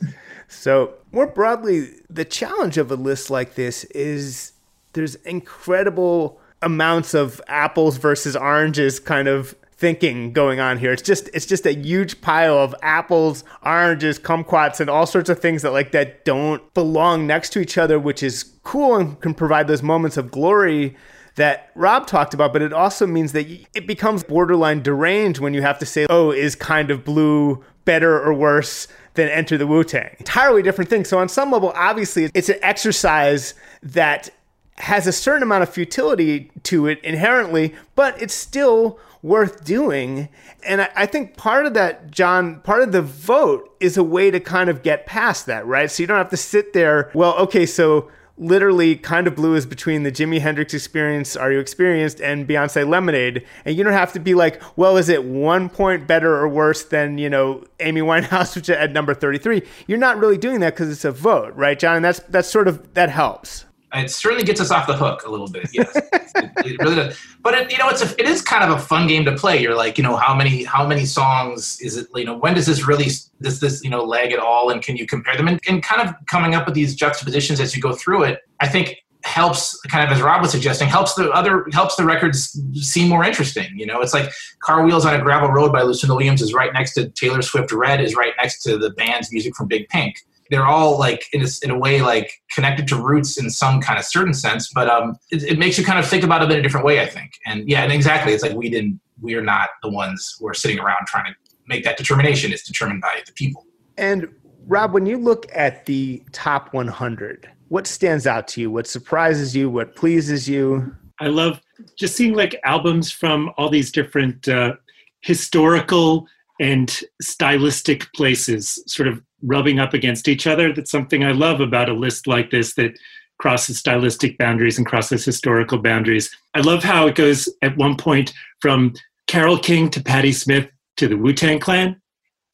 [0.49, 4.53] So, more broadly, the challenge of a list like this is
[4.93, 10.93] there's incredible amounts of apples versus oranges kind of thinking going on here.
[10.93, 15.41] It's just it's just a huge pile of apples, oranges, kumquats, and all sorts of
[15.41, 19.35] things that like that don't belong next to each other, which is cool and can
[19.35, 20.97] provide those moments of glory
[21.35, 25.63] that Rob talked about, but it also means that it becomes borderline deranged when you
[25.63, 29.83] have to say, oh, is kind of blue better or worse than Enter the Wu
[29.83, 30.15] Tang?
[30.19, 31.05] Entirely different thing.
[31.05, 34.31] So, on some level, obviously, it's an exercise that
[34.79, 40.29] has a certain amount of futility to it inherently, but it's still worth doing.
[40.65, 44.31] And I, I, think part of that, Jon, part of the vote is a way
[44.31, 45.91] to kind of get past that, right?
[45.91, 49.67] So you don't have to sit there, well, okay, so literally kind of blue is
[49.67, 53.47] between the Jimi Hendrix experience, Are You Experienced, and Beyonce Lemonade.
[53.65, 56.83] And you don't have to be like, well, is it one point better or worse
[56.83, 59.63] than, you know, Amy Winehouse, which at number 33?
[59.87, 61.97] You're not really doing that because it's a vote, right, Jon?
[61.97, 65.31] And that's that's sort of that helps it certainly gets us off the hook a
[65.31, 65.69] little bit.
[65.73, 67.19] Yes, it, it, really does.
[67.43, 69.61] But it, you know, it's a, it is kind of a fun game to play.
[69.61, 72.09] You're like, you know, how many how many songs is it?
[72.15, 73.09] You know, when does this really
[73.41, 74.71] does this you know lag at all?
[74.71, 75.49] And can you compare them?
[75.49, 78.69] And, and kind of coming up with these juxtapositions as you go through it, I
[78.69, 83.09] think helps kind of as Rob was suggesting helps the other helps the records seem
[83.09, 83.69] more interesting.
[83.77, 86.73] You know, it's like Car Wheels on a Gravel Road by Lucinda Williams is right
[86.73, 87.73] next to Taylor Swift.
[87.73, 90.17] Red is right next to the band's music from Big Pink
[90.53, 93.99] they're all like in a, in a way like connected to roots in some kind
[93.99, 96.59] of certain sense but um it, it, makes you kind of think about it in
[96.59, 97.33] a different way i think.
[97.47, 100.79] And yeah and exactly it's like we didn't we're not the ones who are sitting
[100.79, 101.35] around trying to
[101.67, 102.53] make that determination.
[102.53, 103.67] It's determined by the people.
[103.97, 104.29] And
[104.67, 108.71] rob when you look at the top 100 what stands out to you?
[108.71, 109.71] What surprises you?
[109.71, 110.95] What pleases you?
[111.21, 111.59] I love
[111.99, 114.75] just seeing like albums from all these different uh,
[115.23, 116.27] historical
[116.61, 120.73] and stylistic places sort of rubbing up against each other.
[120.73, 122.99] That's something I love about a list like this that
[123.39, 126.31] crosses stylistic boundaries and crosses historical boundaries.
[126.55, 128.95] I love how it goes at one point from
[129.27, 132.01] Carole King to Patti Smith to the Wu Tang Clan.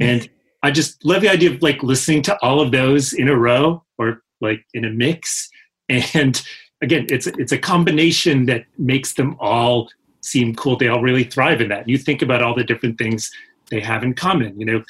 [0.00, 0.28] And
[0.62, 3.84] I just love the idea of like listening to all of those in a row
[3.98, 5.50] or like in a mix.
[5.90, 6.42] And
[6.82, 9.90] again, it's it's a combination that makes them all
[10.22, 10.76] seem cool.
[10.76, 11.88] They all really thrive in that.
[11.88, 13.30] You think about all the different things
[13.70, 14.58] they have in common.
[14.60, 14.84] You know,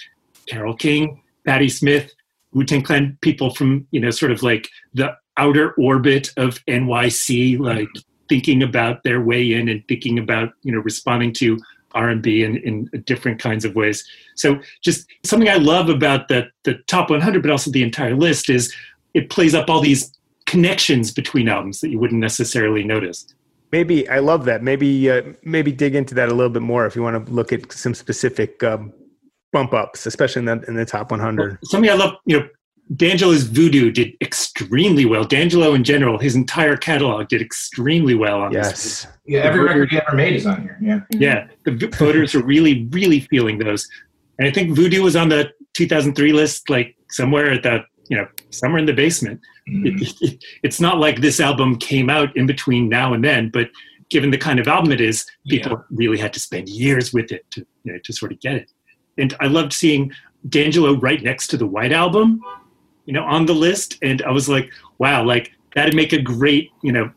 [0.47, 2.13] Carole King Patti Smith,
[2.53, 7.59] Wu Tang Clan people from, you know, sort of like the outer orbit of NYC,
[7.59, 7.89] like
[8.29, 11.59] thinking about their way in and thinking about, you know, responding to
[11.93, 14.05] R&B in, in different kinds of ways.
[14.37, 18.51] So just something I love about the, the top 100, but also the entire list
[18.51, 18.75] is
[19.15, 20.13] it plays up all these
[20.45, 23.27] connections between albums that you wouldn't necessarily notice.
[23.73, 24.63] Maybe I love that.
[24.63, 27.53] Maybe uh, maybe dig into that a little bit more if you want to look
[27.53, 28.93] at some specific um,
[29.53, 31.51] bump ups, especially in the in the top 100.
[31.51, 32.49] Well, something I love, you know,
[32.97, 35.25] D'Angelo's Voodoo did extremely well.
[35.25, 38.67] D'Angelo in general, his entire catalog did extremely well on this.
[38.67, 38.83] yes.
[38.83, 39.07] this.
[39.27, 40.79] Yeah, every record he ever made is on here.
[40.81, 41.01] Yeah.
[41.11, 41.49] Yeah.
[41.65, 43.87] The voters are really, really feeling those.
[44.39, 48.27] And I think Voodoo was on the 2003 list, like somewhere at the, you know,
[48.51, 49.41] somewhere in the basement.
[49.69, 50.03] Mm-hmm.
[50.03, 53.69] It, it, it's not like this album came out in between now and then, but
[54.09, 55.79] given the kind of album it is, people yeah.
[55.91, 58.71] really had to spend years with it to, you know, to sort of get it.
[59.19, 60.13] And I loved seeing
[60.49, 62.43] D'Angelo right next to the White Album
[63.09, 63.97] you know, on the list.
[64.03, 67.11] And I was like, wow, like that'd make a great, you know,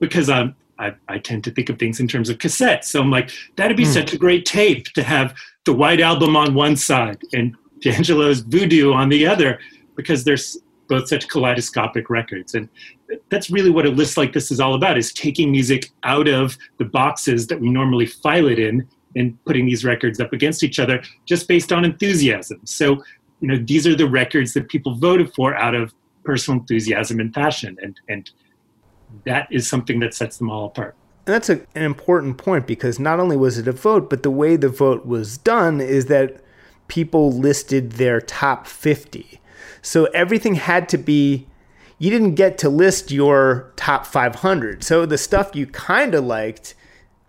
[0.00, 2.84] because I'm, I, I tend to think of things in terms of cassettes.
[2.84, 3.92] So I'm like, that'd be mm.
[3.92, 5.34] such a great tape to have
[5.64, 9.58] the White Album on one side and D'Angelo's Voodoo on the other,
[9.96, 12.54] because there's both such kaleidoscopic records.
[12.54, 12.68] And
[13.30, 16.58] that's really what a list like this is all about, is taking music out of
[16.76, 20.78] the boxes that we normally file it in and putting these records up against each
[20.78, 22.60] other just based on enthusiasm.
[22.64, 23.02] So
[23.40, 25.92] you know these are the records that people voted for out of
[26.24, 28.30] personal enthusiasm and passion and and
[29.24, 30.94] that is something that sets them all apart.
[31.26, 34.30] And that's a, an important point because not only was it a vote but the
[34.30, 36.40] way the vote was done is that
[36.88, 39.40] people listed their top 50
[39.80, 41.46] so everything had to be
[41.98, 46.74] you didn't get to list your top 500 so the stuff you kind of liked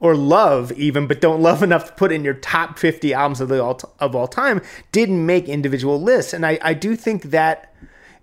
[0.04, 3.52] or love even, but don't love enough to put in your top 50 albums of,
[3.54, 4.62] all, of all time,
[4.92, 6.34] didn't make individual lists.
[6.34, 7.74] And I, I do think that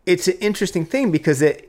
[0.07, 1.67] it's an interesting thing because it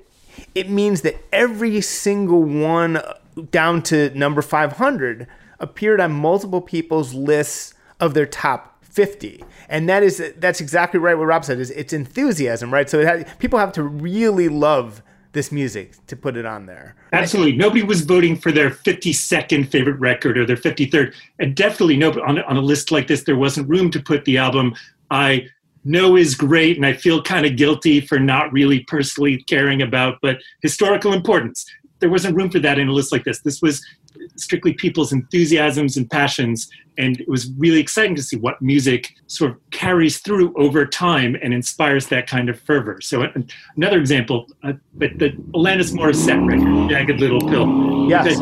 [0.56, 3.13] it means that every single one uh,
[3.52, 5.28] down to number 500
[5.60, 11.17] appeared on multiple people's lists of their top 50 and that is that's exactly right
[11.17, 15.02] what rob said is it's enthusiasm right so it has, people have to really love
[15.34, 16.96] this music to put it on there.
[17.13, 17.56] Absolutely.
[17.56, 21.13] Nobody was voting for their 52nd favorite record or their 53rd.
[21.39, 24.38] And definitely no, on, on a list like this, there wasn't room to put the
[24.38, 24.74] album
[25.10, 25.48] I
[25.84, 30.20] know is great and I feel kind of guilty for not really personally caring about,
[30.22, 31.65] but historical importance.
[32.00, 33.41] There wasn't room for that in a list like this.
[33.41, 33.86] This was
[34.41, 36.69] strictly people's enthusiasms and passions.
[36.97, 41.38] And it was really exciting to see what music sort of carries through over time
[41.41, 42.99] and inspires that kind of fervor.
[43.01, 43.25] So,
[43.77, 48.10] another example, uh, but the Alanis Morissette record, Jagged Little Pill.
[48.10, 48.39] Yes.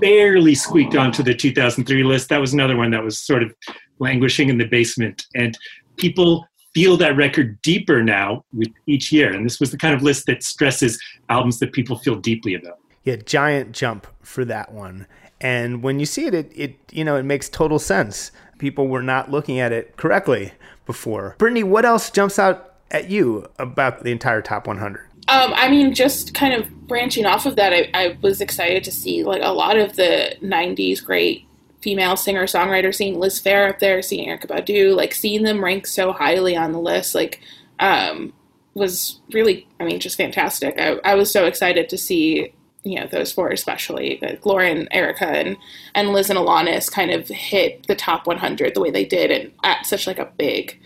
[0.00, 2.28] Barely squeaked onto the 2003 list.
[2.28, 3.52] That was another one that was sort of
[3.98, 5.26] languishing in the basement.
[5.34, 5.58] And
[5.96, 9.32] people feel that record deeper now with each year.
[9.32, 12.78] And this was the kind of list that stresses albums that people feel deeply about
[13.08, 15.06] yeah, giant jump for that one.
[15.40, 18.32] And when you see it, it, it you know it makes total sense.
[18.58, 20.52] People were not looking at it correctly
[20.86, 21.36] before.
[21.38, 25.08] Brittany, what else jumps out at you about the entire top 100?
[25.28, 28.90] Um, I mean, just kind of branching off of that, I, I was excited to
[28.90, 31.46] see like a lot of the '90s great
[31.80, 35.86] female singer songwriter seeing Liz Phair up there, seeing Erykah Badu, like seeing them rank
[35.86, 37.40] so highly on the list, like
[37.78, 38.32] um,
[38.74, 40.74] was really, I mean, just fantastic.
[40.78, 42.52] I, I was so excited to see
[42.88, 45.56] you know those four especially Gloria and Erykah and
[45.94, 49.52] and Liz and Alanis kind of hit the top 100 the way they did and
[49.64, 50.78] at such like a big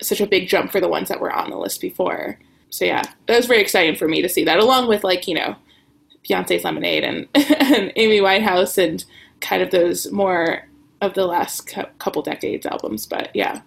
[0.00, 2.38] such a big jump for the ones that were on the list before.
[2.70, 5.34] So yeah, that was very exciting for me to see that along with like you
[5.34, 5.56] know
[6.28, 9.04] Beyonce's Lemonade and, and Amy Winehouse and
[9.40, 10.66] kind of those more
[11.00, 13.06] of the last couple decades albums.
[13.06, 13.60] But yeah.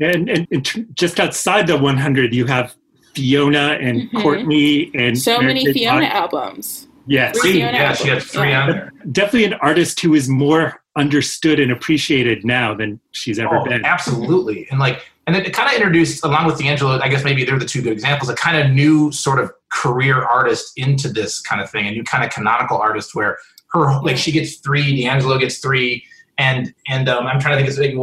[0.00, 2.74] And, and, and, just outside the 100, you have
[3.14, 4.20] Fiona and mm-hmm.
[4.20, 6.88] Courtney and so many Fiona albums.
[7.06, 7.98] Yes, three yeah, albums.
[7.98, 8.62] she had three yeah.
[8.62, 8.92] on there.
[9.12, 13.84] Definitely an artist who is more understood and appreciated now than she's ever oh, been.
[13.84, 17.44] Absolutely, and like, and it, it kind of introduced, along with D'Angelo, I guess maybe
[17.44, 18.30] they're the two good examples.
[18.30, 22.04] A kind of new sort of career artist into this kind of thing, a new
[22.04, 23.38] kind of canonical artist where
[23.72, 26.04] her like she gets three, D'Angelo gets three,
[26.38, 27.96] and and um, I'm trying to think of big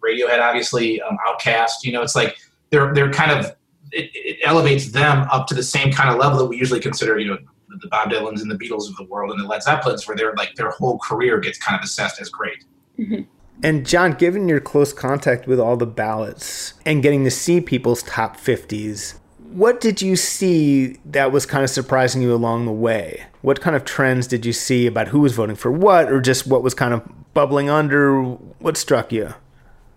[0.00, 1.82] Radiohead, obviously, um, OutKast.
[1.82, 2.36] You know, it's like
[2.70, 3.54] they're they're kind of
[3.92, 7.18] it, it, elevates them up to the same kind of level that we usually consider,
[7.18, 7.38] you know,
[7.80, 10.34] the Bob Dylans and the Beatles of the world and the Led Zeppelins, where they're
[10.34, 12.64] like their whole career gets kind of assessed as great.
[12.98, 13.22] Mm-hmm.
[13.62, 18.02] And Jon, given your close contact with all the ballots and getting to see people's
[18.04, 19.18] top 50s,
[19.50, 23.24] what did you see that was kind of surprising you along the way?
[23.42, 26.46] What kind of trends did you see about who was voting for what, or just
[26.46, 27.02] what was kind of
[27.34, 28.22] bubbling under?
[28.22, 29.34] What struck you?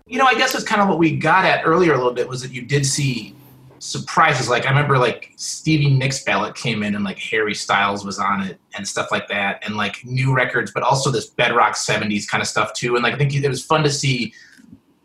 [0.06, 2.28] You know, I guess it's kind of what we got at earlier a little bit
[2.28, 3.36] was that you did see
[3.82, 4.48] surprises.
[4.48, 8.40] Like I remember like Stevie Nicks ballot came in and like Harry Styles was on
[8.42, 12.40] it and stuff like that, and like new records, but also this bedrock '70s kind
[12.40, 12.94] of stuff too.
[12.94, 14.32] And like I think it was fun to see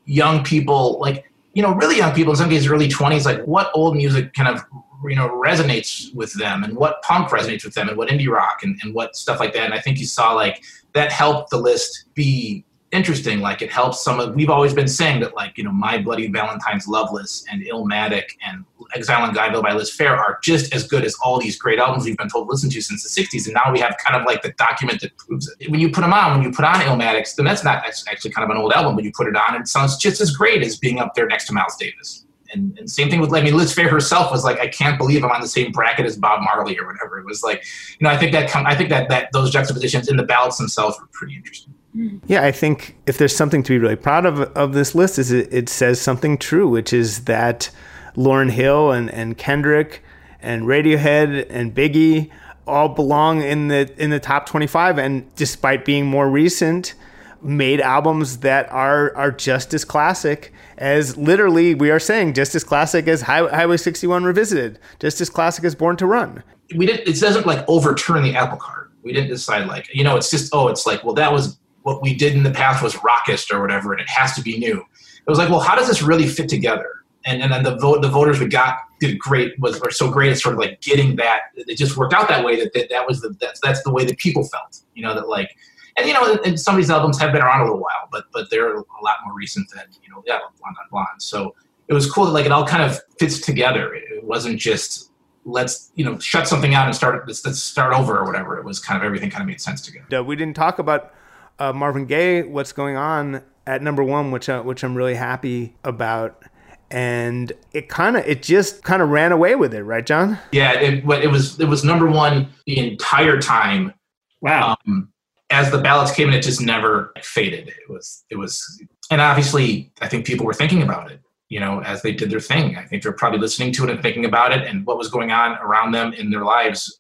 [0.06, 3.72] young people, like you know, really young people in some cases, early 20s, like what
[3.74, 4.64] old music kind of
[5.10, 8.60] you know resonates with them and what punk resonates with them and what indie rock
[8.64, 10.64] and, and what stuff like that and i think you saw like
[10.94, 13.42] that helped the list be interesting.
[13.42, 16.28] Like it helps some of we've always been saying that like, you know, My Bloody
[16.28, 18.64] Valentine's Loveless and Illmatic and
[18.96, 22.06] Exile in Guyville by Liz Phair are just as good as all these great albums
[22.06, 23.46] we've been told to listen to since the 60s.
[23.46, 25.70] And now we have kind of like the document that proves it.
[25.70, 28.32] When you put them on, when you put on Illmatic, then that's not that's actually
[28.32, 30.32] kind of an old album, but you put it on and it sounds just as
[30.32, 32.24] great as being up there next to Miles Davis.
[32.54, 35.22] And, and, same thing with I mean Liz Phair herself was like I can't believe
[35.22, 37.20] I'm on the same bracket as Bob Marley or whatever.
[37.20, 37.62] It was like
[38.00, 40.98] you know I think that I think that that those juxtapositions in the ballots themselves
[40.98, 41.74] were pretty interesting.
[41.98, 42.18] Hmm.
[42.28, 45.32] Yeah, I think if there's something to be really proud of of this list is
[45.32, 47.72] it, it says something true, which is that
[48.16, 50.04] Lauryn Hill and, and Kendrick
[50.40, 52.30] and Radiohead and Biggie
[52.68, 56.94] all belong in the in the top 25 and despite being more recent
[57.42, 62.64] made albums that are are just as classic as literally we are saying just as
[62.64, 66.44] classic as Highway 61 revisited just as classic as Born to Run.
[66.76, 68.92] We didn't it doesn't like overturn the apple cart.
[69.02, 72.02] We didn't decide like you know it's just oh it's like well that was what
[72.02, 74.78] we did in the past was raucous or whatever, and it has to be new.
[74.78, 77.06] It was like, well, how does this really fit together?
[77.26, 80.32] And and then the vote the voters we got did great was were so great
[80.32, 83.08] at sort of like getting that it just worked out that way that that, that
[83.08, 84.82] was the that's that's the way that people felt.
[84.96, 85.56] You know that like
[85.96, 88.26] and you know and some of these albums have been around a little while, but
[88.34, 91.22] but they're a lot more recent than you know yeah Blonde on Blonde.
[91.22, 91.56] So
[91.88, 93.94] it was cool that like it all kind of fits together.
[93.96, 95.12] It wasn't just
[95.46, 98.58] let's you know shut something out and start let's, let's start over or whatever.
[98.58, 100.24] It was kind of everything kind of made sense together.
[100.24, 101.14] we didn't talk about
[101.60, 105.76] uh, Marvin Gaye, what's going on at number one, which uh, which I'm really happy
[105.84, 106.44] about.
[106.90, 110.40] And it kind of it just kind of ran away with it, right, Jon?
[110.54, 113.94] Yeah, it, it was it was number one the entire time.
[114.42, 114.78] Wow.
[114.88, 115.10] Um,
[115.50, 117.68] as the ballots came in, it just never faded.
[117.70, 121.82] It was it was, and obviously, I think people were thinking about it you know,
[121.84, 122.76] as they did their thing.
[122.76, 125.32] I think they're probably listening to it and thinking about it and what was going
[125.32, 127.00] on around them in their lives.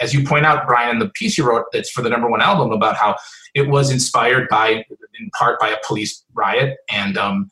[0.00, 2.72] As you point out, Brian, the piece you wrote that's for the number one album
[2.72, 3.16] about how
[3.54, 4.84] it was inspired by,
[5.20, 7.50] in part, by a police riot, and um,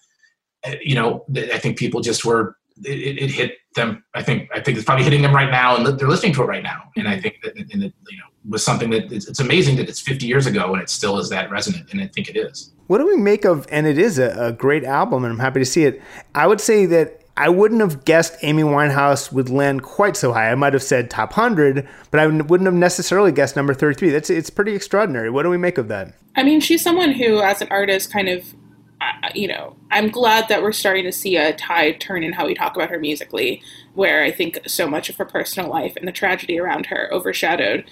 [0.80, 2.56] you know, I think people just were.
[2.84, 4.02] It, it, hit them.
[4.14, 4.48] I think.
[4.52, 6.84] I think it's probably hitting them right now, and they're listening to it right now.
[6.96, 9.88] And I think that, and it, you know, was something that it's, it's amazing that
[9.88, 12.72] it's 50 years ago and it still is that resonant, and I think it is.
[12.88, 13.66] What do we make of?
[13.70, 16.02] And it is a, a great album, and I'm happy to see it.
[16.34, 20.50] I would say that I wouldn't have guessed Amy Winehouse would land quite so high.
[20.50, 24.10] I might have said top 100, but I wouldn't have necessarily guessed number 33.
[24.10, 25.30] That's it's pretty extraordinary.
[25.30, 26.14] What do we make of that?
[26.36, 28.54] I mean, she's someone who, as an artist, kind of,
[29.00, 32.46] uh, you know, I'm glad that we're starting to see a tide turn in how
[32.46, 33.62] we talk about her musically,
[33.94, 37.86] where I think so much of her personal life and the tragedy around her overshadowed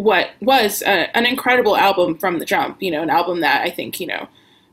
[0.00, 2.82] what was a, an incredible album from the jump.
[2.82, 4.28] You know, an album that I think, you know,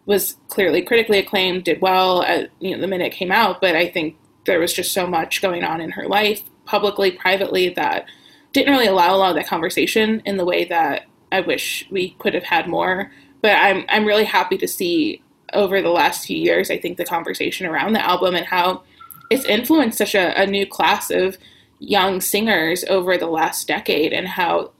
[0.05, 3.75] was clearly critically acclaimed, did well at you know the minute it came out, but
[3.75, 8.05] I think there was just so much going on in her life, publicly, privately, that
[8.53, 12.11] didn't really allow a lot of that conversation in the way that I wish we
[12.19, 13.11] could have had more.
[13.41, 15.21] But I'm I'm really happy to see
[15.53, 18.83] over the last few years, I think the conversation around the album and how
[19.29, 21.37] it's influenced such a, a new class of
[21.79, 24.71] young singers over the last decade, and how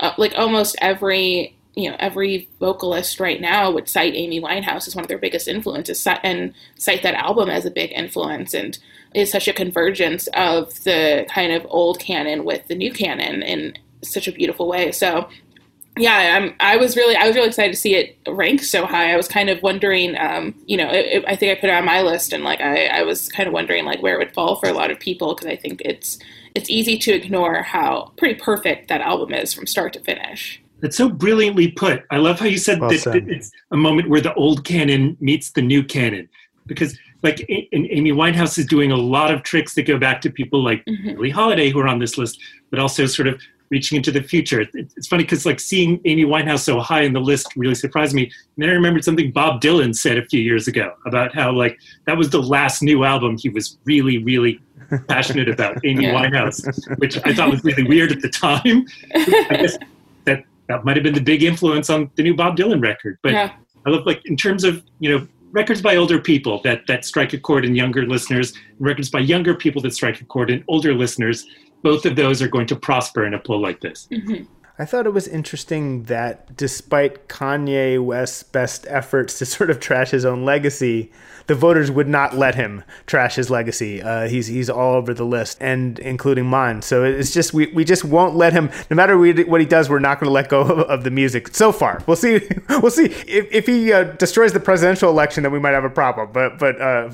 [0.00, 4.94] uh, like almost every you know every vocalist right now would cite Amy Winehouse as
[4.94, 8.78] one of their biggest influences and cite that album as a big influence and
[9.14, 13.76] is such a convergence of the kind of old canon with the new canon in
[14.02, 14.92] such a beautiful way.
[14.92, 15.28] So
[15.98, 19.12] yeah, I'm, I was really, I was really excited to see it rank so high.
[19.12, 21.74] I was kind of wondering, um, you know, it, it, I think I put it
[21.74, 24.32] on my list, and like I, I was kind of wondering like where it would
[24.32, 26.18] fall for a lot of people because I think it's,
[26.54, 30.60] it's easy to ignore how pretty perfect that album is from start to finish.
[30.80, 32.04] That's so brilliantly put.
[32.10, 35.16] I love how you said well that, that, it's a moment where the old canon
[35.20, 36.28] meets the new canon.
[36.66, 40.30] Because, like, and Amy Winehouse is doing a lot of tricks that go back to
[40.30, 41.14] people like mm-hmm.
[41.14, 44.66] Billie Holiday, who are on this list, but also sort of reaching into the future.
[44.74, 48.24] It's funny because, like, seeing Amy Winehouse so high in the list really surprised me.
[48.24, 51.78] And then I remembered something Bob Dylan said a few years ago about how, like,
[52.06, 54.60] that was the last new album he was really, really
[55.08, 56.14] passionate about, Amy yeah.
[56.14, 58.86] Winehouse, which I thought was really weird at the time.
[59.14, 59.78] I guess
[60.24, 63.18] that that might have been the big influence on the new Bob Dylan record.
[63.22, 63.52] But yeah.
[63.86, 67.32] I look like in terms of you know records by older people that that strike
[67.32, 70.94] a chord in younger listeners, records by younger people that strike a chord in older
[70.94, 71.46] listeners.
[71.82, 74.06] Both of those are going to prosper in a poll like this.
[74.12, 74.44] Mm-hmm.
[74.78, 80.10] I thought it was interesting that despite Kanye West's best efforts to sort of trash
[80.10, 81.12] his own legacy,
[81.46, 84.00] the voters would not let him trash his legacy.
[84.00, 86.82] Uh, he's he's all over the list, and including mine.
[86.82, 88.70] So it's just we, we just won't let him.
[88.90, 91.54] No matter what he does, we're not going to let go of the music.
[91.54, 92.48] So far, we'll see.
[92.82, 95.90] We'll see if, if he uh, destroys the presidential election, then we might have a
[95.90, 96.30] problem.
[96.32, 97.10] But but uh,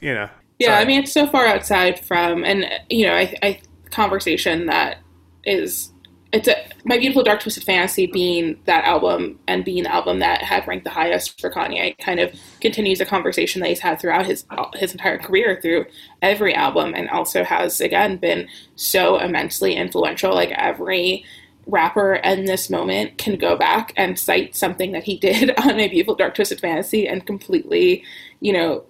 [0.00, 0.30] you know.
[0.58, 0.78] Yeah, sorry.
[0.78, 4.98] I mean it's so far outside from, and you know, I, I conversation that
[5.44, 5.90] is
[6.32, 6.54] it's a
[6.84, 10.84] my beautiful dark twisted fantasy being that album and being the album that had ranked
[10.84, 14.92] the highest for Kanye kind of continues a conversation that he's had throughout his his
[14.92, 15.86] entire career through
[16.22, 20.32] every album and also has again been so immensely influential.
[20.32, 21.24] Like every
[21.66, 25.88] rapper in this moment can go back and cite something that he did on a
[25.88, 28.02] beautiful dark twisted fantasy and completely
[28.40, 28.84] you know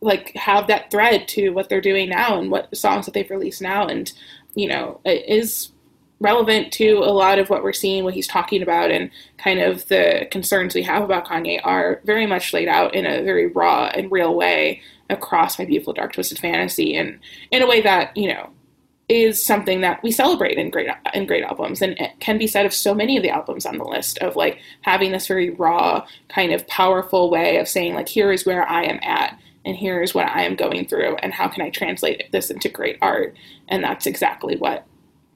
[0.00, 3.62] like have that thread to what they're doing now and what songs that they've released
[3.62, 3.86] now.
[3.86, 4.12] And
[4.54, 5.72] you know it is
[6.22, 9.86] relevant to a lot of what we're seeing, what he's talking about, and kind of
[9.88, 13.90] the concerns we have about Kanye are very much laid out in a very raw
[13.94, 17.18] and real way across my beautiful dark twisted fantasy, and
[17.50, 18.50] in a way that you know
[19.08, 22.64] is something that we celebrate in great in great albums, and it can be said
[22.64, 26.06] of so many of the albums on the list of like having this very raw,
[26.28, 29.38] kind of powerful way of saying like here is where I am at.
[29.64, 32.68] And here is what I am going through, and how can I translate this into
[32.68, 33.36] great art?
[33.68, 34.84] And that's exactly what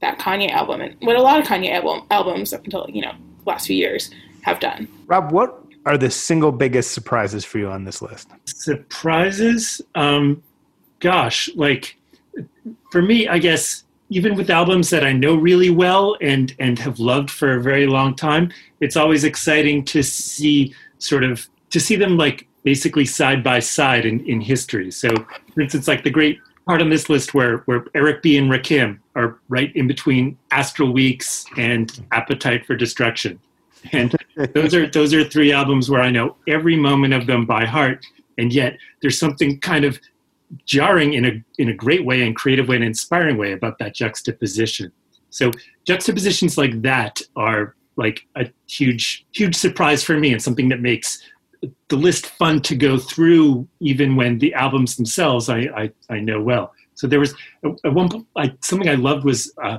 [0.00, 3.12] that Kanye album and what a lot of Kanye album, albums up until you know
[3.44, 4.10] last few years
[4.42, 4.88] have done.
[5.06, 8.28] Rob, what are the single biggest surprises for you on this list?
[8.44, 10.42] Surprises, um,
[11.00, 11.96] gosh, like
[12.90, 16.98] for me, I guess even with albums that I know really well and and have
[16.98, 21.96] loved for a very long time, it's always exciting to see sort of to see
[21.96, 24.90] them like basically side by side in, in history.
[24.90, 25.08] So,
[25.54, 28.98] for instance, like the great part on this list where where Eric B and Rakim
[29.16, 33.40] are right in between Astral Weeks and Appetite for Destruction.
[33.92, 34.14] And
[34.54, 38.04] those are those are three albums where I know every moment of them by heart,
[38.38, 39.98] and yet there's something kind of
[40.64, 43.94] jarring in a in a great way and creative way and inspiring way about that
[43.94, 44.92] juxtaposition.
[45.30, 45.50] So
[45.86, 51.22] juxtapositions like that are like a huge huge surprise for me and something that makes
[51.88, 56.40] the list fun to go through even when the albums themselves I, I, I know
[56.40, 56.72] well.
[56.96, 59.78] So there was at one I, something I loved was uh,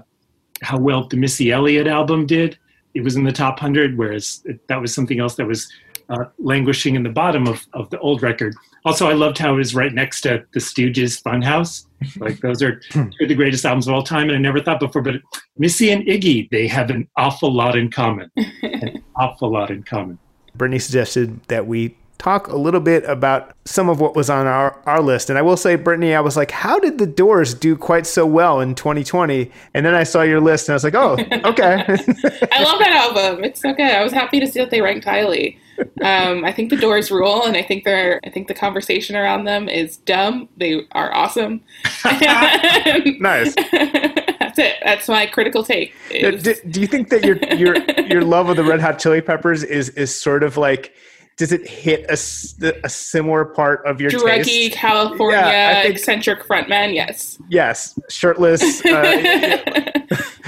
[0.62, 2.58] how well the Missy Elliott album did.
[2.94, 5.68] It was in the top hundred, whereas it, that was something else that was
[6.10, 8.56] uh, languishing in the bottom of, of the old record.
[8.86, 11.86] Also, I loved how it was right next to the Stooges' Funhouse.
[12.20, 14.80] Like those are two of the greatest albums of all time, and I never thought
[14.80, 15.02] before.
[15.02, 15.16] But
[15.58, 18.30] Missy and Iggy, they have an awful lot in common.
[18.62, 20.20] an awful lot in common.
[20.54, 24.82] Brittany suggested that we talk a little bit about some of what was on our,
[24.86, 25.30] our list.
[25.30, 28.26] And I will say, Brittany, I was like, how did the doors do quite so
[28.26, 29.52] well in 2020?
[29.74, 31.14] And then I saw your list and I was like, oh,
[31.50, 31.84] okay.
[31.88, 33.44] I love that album.
[33.44, 33.92] It's so good.
[33.92, 35.60] I was happy to see that they ranked highly.
[36.02, 38.20] Um, I think the doors rule, and I think they're.
[38.24, 40.50] I think the conversation around them is dumb.
[40.58, 41.62] They are awesome.
[42.06, 43.54] nice.
[43.54, 44.76] That's it.
[44.84, 45.94] That's my critical take.
[46.10, 46.42] Is...
[46.42, 47.76] Do, do, you think that your your
[48.08, 50.96] your love of the Red Hot Chili Peppers is is sort of like
[51.38, 54.78] does it hit a, a similar part of your druggy taste?
[54.78, 56.94] California yeah, think, eccentric frontman?
[56.94, 57.38] Yes.
[57.48, 58.82] Yes, shirtless.
[58.88, 59.04] Uh,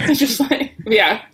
[0.10, 1.26] it's just like yeah,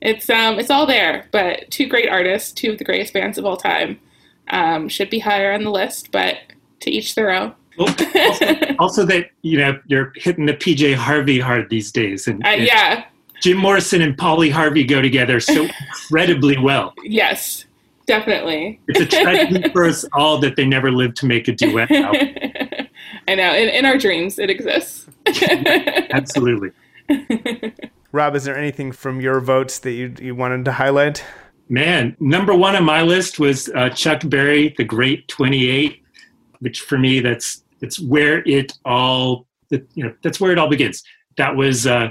[0.00, 1.28] it's um it's all there.
[1.30, 4.00] But two great artists, two of the greatest bands of all time,
[4.48, 6.10] um, should be higher on the list.
[6.10, 6.38] But
[6.80, 7.54] to each their own.
[7.76, 12.44] Well, also, also, that you know you're hitting the PJ Harvey hard these days, and,
[12.44, 13.04] uh, and yeah,
[13.42, 16.94] Jim Morrison and Polly Harvey go together so incredibly well.
[17.02, 17.66] Yes,
[18.06, 18.80] definitely.
[18.88, 22.28] It's a tragedy for us all that they never lived to make a duet album.
[23.28, 23.54] I know.
[23.54, 25.06] In, in our dreams, it exists.
[26.10, 26.70] Absolutely.
[28.12, 31.24] Rob, is there anything from your votes that you, you wanted to highlight?
[31.68, 36.02] Man, number one on my list was uh, Chuck Berry, The Great 28,
[36.60, 41.02] which for me, that's it's where it all, you know, that's where it all begins.
[41.36, 42.10] That was, uh,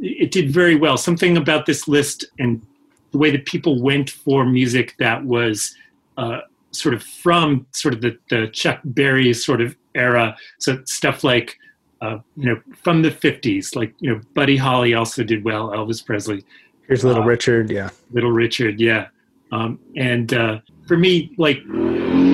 [0.00, 0.96] it did very well.
[0.96, 2.64] Something about this list and
[3.12, 5.74] the way that people went for music that was
[6.16, 6.40] uh,
[6.72, 10.36] sort of from sort of the, the Chuck Berry sort of era.
[10.58, 11.56] So stuff like,
[12.00, 16.04] uh, you know, from the 50s, like, you know, Buddy Holly also did well, Elvis
[16.04, 16.44] Presley.
[16.88, 17.90] Here's Little uh, Richard, yeah.
[18.10, 19.08] Little Richard, yeah.
[19.52, 21.58] Um, and uh, for me, like,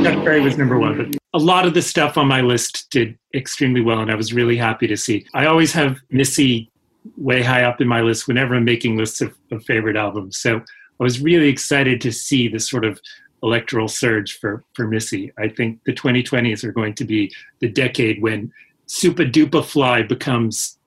[0.05, 3.19] Chuck Berry was number one, but a lot of the stuff on my list did
[3.35, 5.27] extremely well, and I was really happy to see.
[5.35, 6.71] I always have Missy
[7.17, 10.39] way high up in my list whenever I'm making lists of, of favorite albums.
[10.39, 13.01] So I was really excited to see this sort of
[13.43, 15.33] electoral surge for, for Missy.
[15.39, 18.53] I think the 2020s are going to be the decade when
[18.89, 20.79] Supa Dupa Fly becomes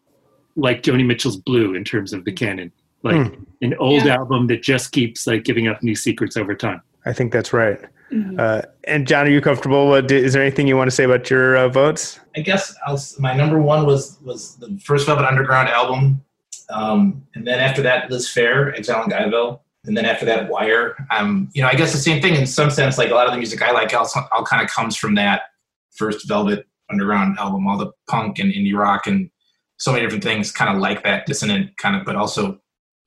[0.55, 2.71] like Joni Mitchell's Blue in terms of the canon.
[3.03, 3.45] like mm.
[3.61, 4.15] an old yeah.
[4.15, 6.81] album that just keeps like giving up new secrets over time.
[7.05, 7.79] I think that's right.
[8.11, 8.39] Mm-hmm.
[8.39, 9.93] Uh, and Jon, are you comfortable?
[9.93, 12.19] is there anything you want to say about your uh, votes?
[12.35, 16.23] I guess I'll, my number one was was the first Velvet Underground album,
[16.69, 20.95] um, and then after that, Liz Phair, Exile in Guyville, and then after that, Wire.
[21.09, 22.97] Um, you know, I guess the same thing in some sense.
[22.97, 25.43] Like a lot of the music I like, all, all kind of comes from that
[25.91, 27.65] first Velvet Underground album.
[27.67, 29.29] All the punk and indie rock and
[29.77, 32.59] so many different things, kind of like that dissonant kind of, but also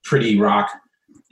[0.03, 0.71] pretty rock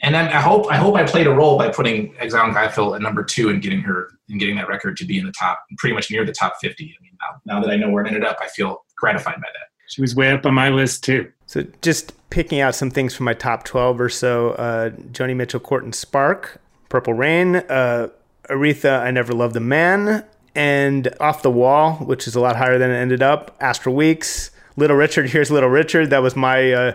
[0.02, 3.02] and I hope I hope I played a role by putting Exile in Guyville at
[3.02, 5.94] number two and getting her and getting that record to be in the top, pretty
[5.94, 6.94] much near the top fifty.
[6.98, 9.48] I mean, now, now that I know where it ended up, I feel gratified by
[9.52, 9.68] that.
[9.88, 11.30] She was way up on my list too.
[11.46, 15.60] So just picking out some things from my top twelve or so: uh, Joni Mitchell,
[15.60, 18.08] Court and Spark, Purple Rain, uh,
[18.48, 20.24] Aretha, I Never Loved a Man,
[20.56, 23.56] and Off the Wall, which is a lot higher than it ended up.
[23.60, 25.30] Astral Weeks, Little Richard.
[25.30, 26.10] Here's Little Richard.
[26.10, 26.72] That was my.
[26.72, 26.92] Uh,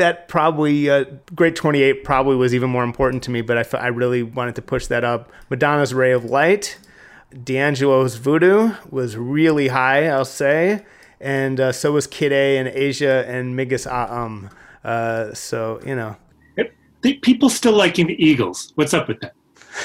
[0.00, 3.74] that probably uh, Great 28 probably was even more important to me, but I, f-
[3.74, 5.30] I really wanted to push that up.
[5.48, 6.78] Madonna's Ray of Light,
[7.44, 10.84] D'Angelo's Voodoo was really high, I'll say,
[11.20, 14.50] and uh, so was Kid A and Asia and Migos Um.
[14.82, 16.16] Uh, so you know,
[17.02, 18.72] people still liking the Eagles.
[18.76, 19.34] What's up with that?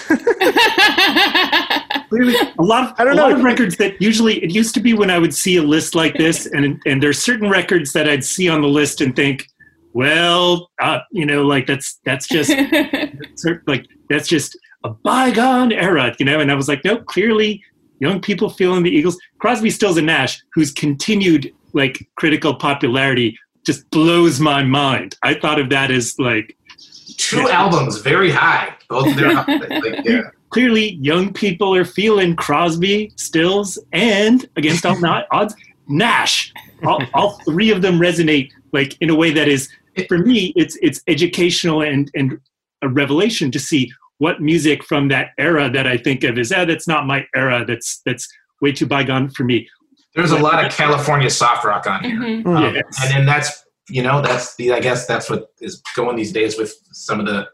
[2.58, 3.24] a lot of I don't a know.
[3.24, 5.96] lot of records that usually it used to be when I would see a list
[5.96, 9.48] like this, and and there's certain records that I'd see on the list and think
[9.96, 12.52] well, uh, you know, like that's that's just
[13.66, 16.42] like that's just a bygone era, you know.
[16.42, 17.64] And I was like, no, clearly,
[18.00, 19.18] young people feeling the Eagles.
[19.40, 25.16] Crosby, Stills, and Nash, whose continued like critical popularity just blows my mind.
[25.24, 26.58] I thought of that as like
[27.16, 27.62] two yeah.
[27.62, 28.76] albums, very high.
[28.90, 30.24] Both of their like, yeah.
[30.50, 35.00] Clearly, young people are feeling Crosby, Stills, and against all
[35.32, 35.56] odds,
[35.88, 36.54] Nash.
[36.86, 39.70] All, all three of them resonate like in a way that is
[40.08, 42.40] for me, it's it's educational and and
[42.82, 46.66] a revelation to see what music from that era that I think of is ah,
[46.66, 47.66] that's not my era.
[47.68, 48.28] That's that's
[48.62, 49.68] way too bygone for me.
[50.16, 52.48] There's a lot of California soft rock on here, mm-hmm.
[52.48, 52.84] um, yes.
[53.04, 56.58] and then that's you know that's the I guess that's what is going these days
[56.58, 57.48] with some of the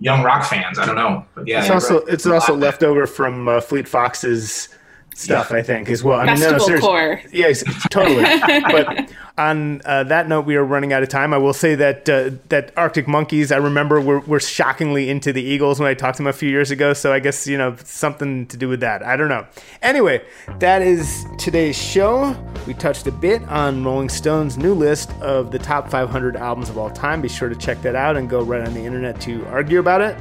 [0.00, 0.78] young rock fans.
[0.78, 4.68] I don't know, but yeah, it's also it's also left over from uh, Fleet Foxes
[5.14, 5.56] stuff, yeah.
[5.56, 6.20] I think, as well.
[6.20, 7.20] I mean, no, no, core.
[7.32, 8.22] Yes, totally.
[8.70, 11.32] but on uh, that note, we are running out of time.
[11.32, 15.42] I will say that uh, that Arctic Monkeys, I remember, were, were shockingly into the
[15.42, 16.92] Eagles when I talked to them a few years ago.
[16.92, 19.02] So I guess you know something to do with that.
[19.02, 19.46] I don't know.
[19.82, 20.22] Anyway,
[20.58, 22.36] that is today's show.
[22.66, 26.78] We touched a bit on Rolling Stone's new list of the top 500 albums of
[26.78, 27.20] all time.
[27.20, 30.00] Be sure to check that out and go right on the internet to argue about
[30.00, 30.16] it.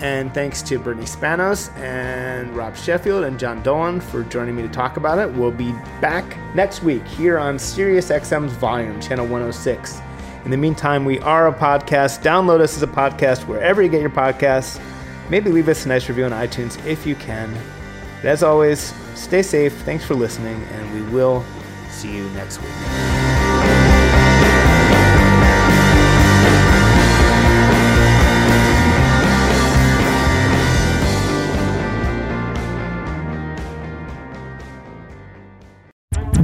[0.00, 4.68] And thanks to Brittany Spanos and Rob Sheffield and Jon Dolan for joining me to
[4.68, 5.34] talk about it.
[5.34, 10.00] We'll be back next week here on Sirius XM's Volume, Channel 106.
[10.44, 12.22] In the meantime, we are a podcast.
[12.22, 14.80] Download us as a podcast wherever you get your podcasts.
[15.30, 17.52] Maybe leave us a nice review on iTunes if you can.
[18.22, 19.72] But as always, stay safe.
[19.82, 21.44] Thanks for listening, and we will
[21.90, 23.25] see you next week.